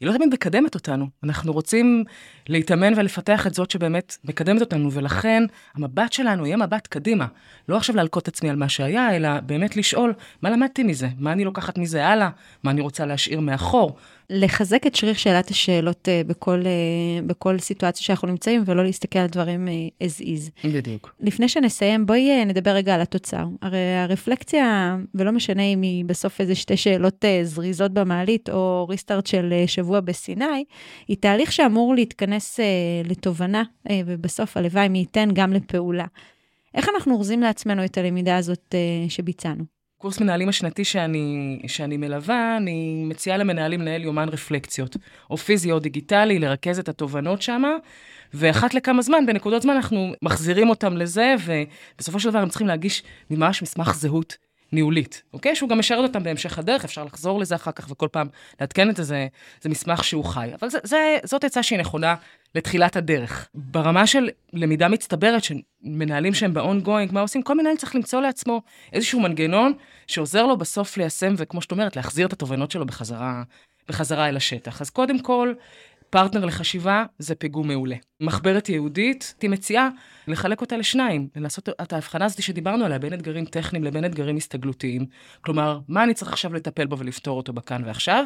היא 0.00 0.08
לא 0.08 0.12
תמיד 0.12 0.28
מקדמת 0.32 0.74
אותנו. 0.74 1.06
אנחנו 1.24 1.52
רוצים 1.52 2.04
להתאמן 2.48 2.92
ולפתח 2.96 3.46
את 3.46 3.54
זאת 3.54 3.70
שבאמת 3.70 4.16
מקדמת 4.24 4.60
אותנו, 4.60 4.92
ולכן 4.92 5.42
המבט 5.74 6.12
שלנו 6.12 6.46
יהיה 6.46 6.56
מבט 6.56 6.86
קדימה. 6.86 7.26
לא 7.68 7.76
עכשיו 7.76 7.96
להלקות 7.96 8.28
עצמי 8.28 8.50
על 8.50 8.56
מה 8.56 8.68
שהיה, 8.68 9.16
אלא 9.16 9.40
באמת 9.40 9.76
לשאול, 9.76 10.12
מה 10.42 10.50
למדתי 10.50 10.82
מזה? 10.82 11.08
מה 11.18 11.32
אני 11.32 11.44
לוקחת 11.44 11.78
מזה 11.78 12.06
הלאה? 12.06 12.30
מה 12.62 12.70
אני 12.70 12.80
רוצה 12.80 13.06
להשאיר 13.06 13.40
מאחור? 13.40 13.96
לחזק 14.30 14.86
את 14.86 14.94
שריר 14.94 15.14
שאלת 15.14 15.50
השאלות 15.50 16.08
uh, 16.08 16.28
בכל, 16.28 16.62
uh, 16.62 17.26
בכל 17.26 17.58
סיטואציה 17.58 18.02
שאנחנו 18.02 18.28
נמצאים, 18.28 18.62
ולא 18.66 18.84
להסתכל 18.84 19.18
על 19.18 19.26
דברים 19.26 19.68
uh, 19.68 20.04
as 20.04 20.22
is. 20.22 20.68
בדיוק. 20.68 21.14
לפני 21.20 21.48
שנסיים, 21.48 22.06
בואי 22.06 22.44
נדבר 22.44 22.70
רגע 22.70 22.94
על 22.94 23.00
התוצר. 23.00 23.44
הרי 23.62 23.96
הרפלקציה, 23.96 24.96
ולא 25.14 25.32
משנה 25.32 25.62
אם 25.62 25.82
היא 25.82 26.04
בסוף 26.04 26.40
איזה 26.40 26.54
שתי 26.54 26.76
שאלות 26.76 27.24
זריזות 27.42 27.92
במעלית, 27.92 28.50
או 28.50 28.86
ריסטארט 28.88 29.26
של 29.26 29.52
שבוע 29.66 30.00
בסיני, 30.00 30.64
היא 31.08 31.16
תהליך 31.20 31.52
שאמור 31.52 31.94
להתכנס 31.94 32.60
לתובנה, 33.04 33.62
ובסוף 34.06 34.56
הלוואי 34.56 34.88
מי 34.88 34.98
ייתן 34.98 35.28
גם 35.32 35.52
לפעולה. 35.52 36.04
איך 36.74 36.88
אנחנו 36.94 37.14
אורזים 37.14 37.40
לעצמנו 37.40 37.84
את 37.84 37.98
הלמידה 37.98 38.36
הזאת 38.36 38.74
שביצענו? 39.08 39.64
קורס 39.98 40.20
מנהלים 40.20 40.48
השנתי 40.48 40.84
שאני, 40.84 41.58
שאני 41.66 41.96
מלווה, 41.96 42.56
אני 42.56 43.04
מציעה 43.06 43.36
למנהלים 43.36 43.80
לנהל 43.80 44.02
יומן 44.02 44.28
רפלקציות, 44.28 44.96
או 45.30 45.36
פיזי 45.36 45.72
או 45.72 45.78
דיגיטלי, 45.78 46.38
לרכז 46.38 46.78
את 46.78 46.88
התובנות 46.88 47.42
שם, 47.42 47.62
ואחת 48.34 48.74
לכמה 48.74 49.02
זמן, 49.02 49.26
בנקודות 49.26 49.62
זמן, 49.62 49.74
אנחנו 49.74 50.12
מחזירים 50.22 50.70
אותם 50.70 50.96
לזה, 50.96 51.34
ובסופו 51.44 52.20
של 52.20 52.30
דבר 52.30 52.38
הם 52.38 52.48
צריכים 52.48 52.66
להגיש 52.66 53.02
ממש 53.30 53.62
מסמך 53.62 53.94
זהות 53.94 54.36
ניהולית, 54.74 55.22
אוקיי? 55.32 55.56
שהוא 55.56 55.68
גם 55.68 55.78
משרת 55.78 56.08
אותם 56.08 56.22
בהמשך 56.22 56.58
הדרך, 56.58 56.84
אפשר 56.84 57.04
לחזור 57.04 57.40
לזה 57.40 57.54
אחר 57.54 57.72
כך 57.72 57.86
וכל 57.90 58.08
פעם 58.12 58.28
לעדכן 58.60 58.90
את 58.90 58.96
זה, 58.96 59.02
זה, 59.02 59.68
מסמך 59.68 60.04
שהוא 60.04 60.24
חי. 60.24 60.50
אבל 60.60 60.68
זה, 60.68 60.78
זה, 60.82 61.16
זאת 61.24 61.44
עצה 61.44 61.62
שהיא 61.62 61.78
נכונה 61.78 62.14
לתחילת 62.54 62.96
הדרך. 62.96 63.48
ברמה 63.54 64.06
של 64.06 64.28
למידה 64.52 64.88
מצטברת, 64.88 65.44
של 65.44 65.54
מנהלים 65.82 66.34
שהם 66.34 66.54
ב-ongoing, 66.54 67.12
מה 67.12 67.20
עושים? 67.20 67.42
כל 67.42 67.54
מנהל 67.54 67.76
צריך 67.76 67.94
למצוא 67.94 68.20
לעצמו 68.20 68.62
איזשהו 68.92 69.20
מנגנון 69.20 69.72
שעוזר 70.06 70.46
לו 70.46 70.56
בסוף 70.56 70.96
ליישם, 70.96 71.34
וכמו 71.36 71.62
שאת 71.62 71.72
אומרת, 71.72 71.96
להחזיר 71.96 72.26
את 72.26 72.32
התובנות 72.32 72.70
שלו 72.70 72.86
בחזרה, 72.86 73.42
בחזרה 73.88 74.28
אל 74.28 74.36
השטח. 74.36 74.80
אז 74.80 74.90
קודם 74.90 75.18
כל, 75.18 75.54
פרטנר 76.14 76.44
לחשיבה 76.44 77.04
זה 77.18 77.34
פיגום 77.34 77.68
מעולה. 77.68 77.96
מחברת 78.20 78.68
יהודית, 78.68 79.32
הייתי 79.36 79.48
מציעה 79.48 79.88
לחלק 80.28 80.60
אותה 80.60 80.76
לשניים, 80.76 81.28
לעשות 81.36 81.68
את 81.68 81.92
ההבחנה 81.92 82.24
הזאת 82.24 82.42
שדיברנו 82.42 82.84
עליה 82.84 82.98
בין 82.98 83.14
אתגרים 83.14 83.44
טכניים 83.44 83.84
לבין 83.84 84.04
אתגרים 84.04 84.36
הסתגלותיים. 84.36 85.06
כלומר, 85.40 85.78
מה 85.88 86.04
אני 86.04 86.14
צריך 86.14 86.32
עכשיו 86.32 86.54
לטפל 86.54 86.86
בו 86.86 86.98
ולפתור 86.98 87.36
אותו 87.36 87.52
בכאן 87.52 87.82
ועכשיו, 87.84 88.24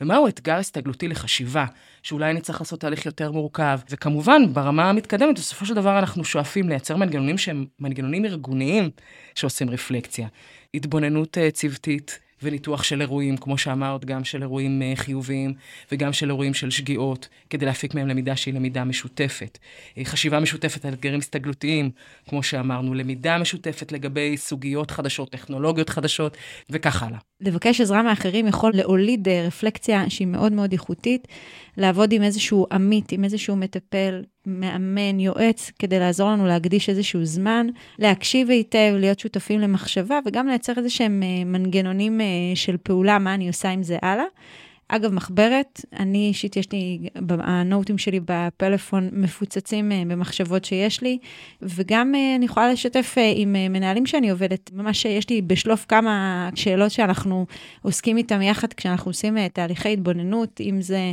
ומהו 0.00 0.28
אתגר 0.28 0.56
הסתגלותי 0.56 1.08
לחשיבה, 1.08 1.66
שאולי 2.02 2.30
אני 2.30 2.40
צריך 2.40 2.60
לעשות 2.60 2.80
תהליך 2.80 3.06
יותר 3.06 3.32
מורכב. 3.32 3.78
וכמובן, 3.90 4.42
ברמה 4.52 4.90
המתקדמת, 4.90 5.38
בסופו 5.38 5.66
של 5.66 5.74
דבר 5.74 5.98
אנחנו 5.98 6.24
שואפים 6.24 6.68
לייצר 6.68 6.96
מנגנונים 6.96 7.38
שהם 7.38 7.66
מנגנונים 7.80 8.24
ארגוניים 8.24 8.90
שעושים 9.34 9.70
רפלקציה. 9.70 10.28
התבוננות 10.74 11.36
uh, 11.36 11.50
צוותית, 11.50 12.18
וניתוח 12.42 12.82
של 12.82 13.00
אירועים, 13.00 13.36
כמו 13.36 13.58
שאמרת, 13.58 14.04
גם 14.04 14.24
של 14.24 14.42
אירועים 14.42 14.82
אה, 14.82 14.92
חיוביים 14.96 15.54
וגם 15.92 16.12
של 16.12 16.28
אירועים 16.30 16.54
של 16.54 16.70
שגיאות, 16.70 17.28
כדי 17.50 17.66
להפיק 17.66 17.94
מהם 17.94 18.08
למידה 18.08 18.36
שהיא 18.36 18.54
למידה 18.54 18.84
משותפת. 18.84 19.58
אה, 19.98 20.04
חשיבה 20.04 20.40
משותפת 20.40 20.84
על 20.84 20.92
אתגרים 20.92 21.18
הסתגלותיים, 21.18 21.90
כמו 22.28 22.42
שאמרנו, 22.42 22.94
למידה 22.94 23.38
משותפת 23.38 23.92
לגבי 23.92 24.36
סוגיות 24.36 24.90
חדשות, 24.90 25.30
טכנולוגיות 25.30 25.88
חדשות, 25.88 26.36
וכך 26.70 27.02
הלאה. 27.02 27.18
לבקש 27.40 27.80
עזרה 27.80 28.02
מאחרים 28.02 28.46
יכול 28.46 28.72
להוליד 28.74 29.28
אה, 29.28 29.44
רפלקציה 29.46 30.10
שהיא 30.10 30.26
מאוד 30.26 30.52
מאוד 30.52 30.72
איכותית, 30.72 31.28
לעבוד 31.76 32.12
עם 32.12 32.22
איזשהו 32.22 32.66
עמית, 32.72 33.12
עם 33.12 33.24
איזשהו 33.24 33.56
מטפל, 33.56 34.22
מאמן, 34.46 35.20
יועץ, 35.20 35.72
כדי 35.78 35.98
לעזור 35.98 36.30
לנו 36.30 36.46
להקדיש 36.46 36.88
איזשהו 36.88 37.24
זמן, 37.24 37.66
להקשיב 37.98 38.50
היטב, 38.50 38.94
להיות 38.98 39.18
שותפים 39.18 39.60
למחשבה, 39.60 40.18
וגם 40.26 40.48
לייצר 40.48 40.72
איזה 40.76 40.90
שהם 40.90 41.22
אה, 41.22 41.44
מנגנונים 41.44 42.20
אה, 42.20 42.26
של 42.54 42.76
פעולה, 42.76 43.18
מה 43.18 43.34
אני 43.34 43.48
עושה 43.48 43.70
עם 43.70 43.82
זה 43.82 43.98
הלאה. 44.02 44.24
אגב, 44.88 45.12
מחברת, 45.12 45.80
אני 45.92 46.28
אישית, 46.28 46.56
יש 46.56 46.72
לי, 46.72 46.98
הנוטים 47.28 47.98
שלי 47.98 48.20
בפלאפון 48.24 49.08
מפוצצים 49.12 49.92
אה, 49.92 50.02
במחשבות 50.06 50.64
שיש 50.64 51.00
לי, 51.00 51.18
וגם 51.62 52.14
אני 52.36 52.44
יכולה 52.44 52.72
לשתף 52.72 53.14
עם 53.34 53.52
מנהלים 53.52 54.06
שאני 54.06 54.30
עובדת, 54.30 54.70
ממש 54.72 55.04
יש 55.04 55.30
לי 55.30 55.42
בשלוף 55.42 55.86
כמה 55.88 56.48
שאלות 56.54 56.90
שאנחנו 56.90 57.46
עוסקים 57.82 58.16
איתם 58.16 58.42
יחד 58.42 58.72
כשאנחנו 58.72 59.10
עושים 59.10 59.48
תהליכי 59.48 59.92
התבוננות, 59.92 60.60
אם 60.60 60.80
זה 60.80 61.12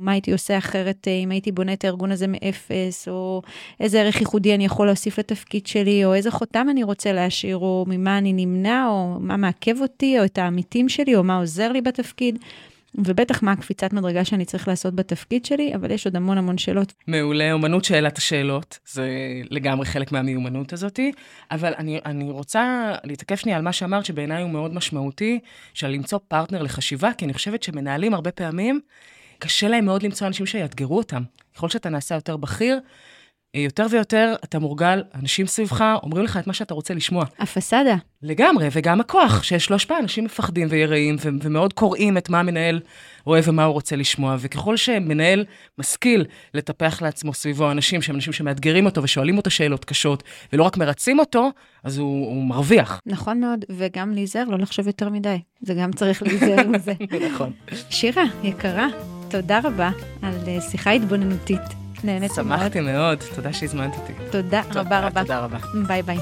מה 0.00 0.12
הייתי 0.12 0.32
עושה 0.32 0.58
אחרת 0.58 1.08
אה, 1.08 1.12
אם 1.12 1.30
הייתי 1.30 1.52
בונה 1.52 1.72
את 1.72 1.84
הארגון 1.84 2.12
הזה 2.12 2.26
מאפס, 2.28 3.08
או 3.08 3.42
איזה 3.80 4.00
ערך 4.00 4.20
ייחודי 4.20 4.54
אני 4.54 4.64
יכול 4.64 4.86
להוסיף 4.86 5.18
לתפקיד 5.18 5.66
שלי, 5.66 6.04
או 6.04 6.14
איזה 6.14 6.30
חותם 6.30 6.66
אני 6.70 6.82
רוצה 6.82 7.12
להשאיר, 7.12 7.56
או 7.56 7.84
ממה 7.88 8.18
אני 8.18 8.32
נמנע, 8.32 8.86
או 8.88 9.16
מה 9.20 9.36
מעכב 9.36 9.80
אותי, 9.80 10.18
או 10.18 10.24
את 10.24 10.38
העמיתים 10.38 10.88
שלי, 10.88 11.16
או 11.16 11.24
מה 11.24 11.38
עוזר 11.38 11.72
לי 11.72 11.80
בתפקיד. 11.80 12.38
ובטח 12.94 13.42
מה 13.42 13.52
הקפיצת 13.52 13.92
מדרגה 13.92 14.24
שאני 14.24 14.44
צריך 14.44 14.68
לעשות 14.68 14.94
בתפקיד 14.94 15.44
שלי, 15.44 15.74
אבל 15.74 15.90
יש 15.90 16.06
עוד 16.06 16.16
המון 16.16 16.38
המון 16.38 16.58
שאלות. 16.58 16.92
מעולה, 17.06 17.52
אומנות 17.52 17.84
שאלת 17.84 18.18
השאלות, 18.18 18.78
זה 18.86 19.08
לגמרי 19.50 19.86
חלק 19.86 20.12
מהמיומנות 20.12 20.72
הזאת, 20.72 21.00
אבל 21.50 21.72
אני, 21.78 22.00
אני 22.04 22.30
רוצה 22.30 22.92
להתעכב 23.04 23.34
שנייה 23.34 23.56
על 23.56 23.62
מה 23.62 23.72
שאמרת, 23.72 24.04
שבעיניי 24.04 24.42
הוא 24.42 24.50
מאוד 24.50 24.74
משמעותי, 24.74 25.38
של 25.74 25.88
למצוא 25.88 26.18
פרטנר 26.28 26.62
לחשיבה, 26.62 27.10
כי 27.18 27.24
אני 27.24 27.34
חושבת 27.34 27.62
שמנהלים 27.62 28.14
הרבה 28.14 28.30
פעמים, 28.30 28.80
קשה 29.38 29.68
להם 29.68 29.84
מאוד 29.84 30.02
למצוא 30.02 30.26
אנשים 30.26 30.46
שיאתגרו 30.46 30.96
אותם. 30.96 31.22
ככל 31.54 31.68
שאתה 31.68 31.88
נעשה 31.88 32.14
יותר 32.14 32.36
בכיר, 32.36 32.80
יותר 33.54 33.86
ויותר 33.90 34.34
אתה 34.44 34.58
מורגל, 34.58 35.02
אנשים 35.14 35.46
סביבך 35.46 35.84
אומרים 36.02 36.24
לך 36.24 36.36
את 36.36 36.46
מה 36.46 36.52
שאתה 36.52 36.74
רוצה 36.74 36.94
לשמוע. 36.94 37.24
הפסאדה. 37.38 37.94
לגמרי, 38.22 38.68
וגם 38.72 39.00
הכוח 39.00 39.42
שיש 39.42 39.70
לו 39.70 39.76
השפעה, 39.76 39.98
אנשים 39.98 40.24
מפחדים 40.24 40.68
ויראים, 40.70 41.16
ו- 41.24 41.28
ומאוד 41.42 41.72
קוראים 41.72 42.18
את 42.18 42.28
מה 42.28 42.40
המנהל 42.40 42.80
רואה 43.24 43.40
ומה 43.44 43.64
הוא 43.64 43.72
רוצה 43.72 43.96
לשמוע, 43.96 44.36
וככל 44.40 44.76
שמנהל 44.76 45.44
משכיל 45.78 46.24
לטפח 46.54 47.02
לעצמו 47.02 47.34
סביבו 47.34 47.70
אנשים 47.70 48.02
שהם 48.02 48.14
אנשים 48.14 48.32
שמאתגרים 48.32 48.86
אותו 48.86 49.02
ושואלים 49.02 49.36
אותו 49.36 49.50
שאלות 49.50 49.84
קשות, 49.84 50.22
ולא 50.52 50.62
רק 50.62 50.76
מרצים 50.76 51.18
אותו, 51.18 51.50
אז 51.84 51.98
הוא, 51.98 52.26
הוא 52.26 52.44
מרוויח. 52.44 53.00
נכון 53.06 53.40
מאוד, 53.40 53.64
וגם 53.70 54.12
להיזהר, 54.14 54.44
לא 54.44 54.58
לחשוב 54.58 54.86
יותר 54.86 55.08
מדי. 55.08 55.36
זה 55.60 55.74
גם 55.74 55.92
צריך 55.92 56.22
להיזהר 56.22 56.68
מזה. 56.68 56.92
נכון. 57.32 57.52
שירה, 57.90 58.24
יקרה, 58.42 58.86
תודה 59.30 59.60
רבה 59.64 59.90
על 60.22 60.34
אה, 60.48 60.60
שיחה 60.60 60.90
התבוננותית. 60.90 61.79
נהניתי 62.04 62.42
מאוד. 62.42 62.60
שמחתי 62.60 62.80
מאוד, 62.80 63.18
תודה 63.34 63.52
שהזמנת 63.52 63.94
אותי. 63.96 64.12
תודה 64.30 64.62
רבה 64.74 65.00
רבה. 65.00 65.22
תודה 65.22 65.38
רבה. 65.38 65.58
ביי 65.86 66.02
ביי. 66.02 66.18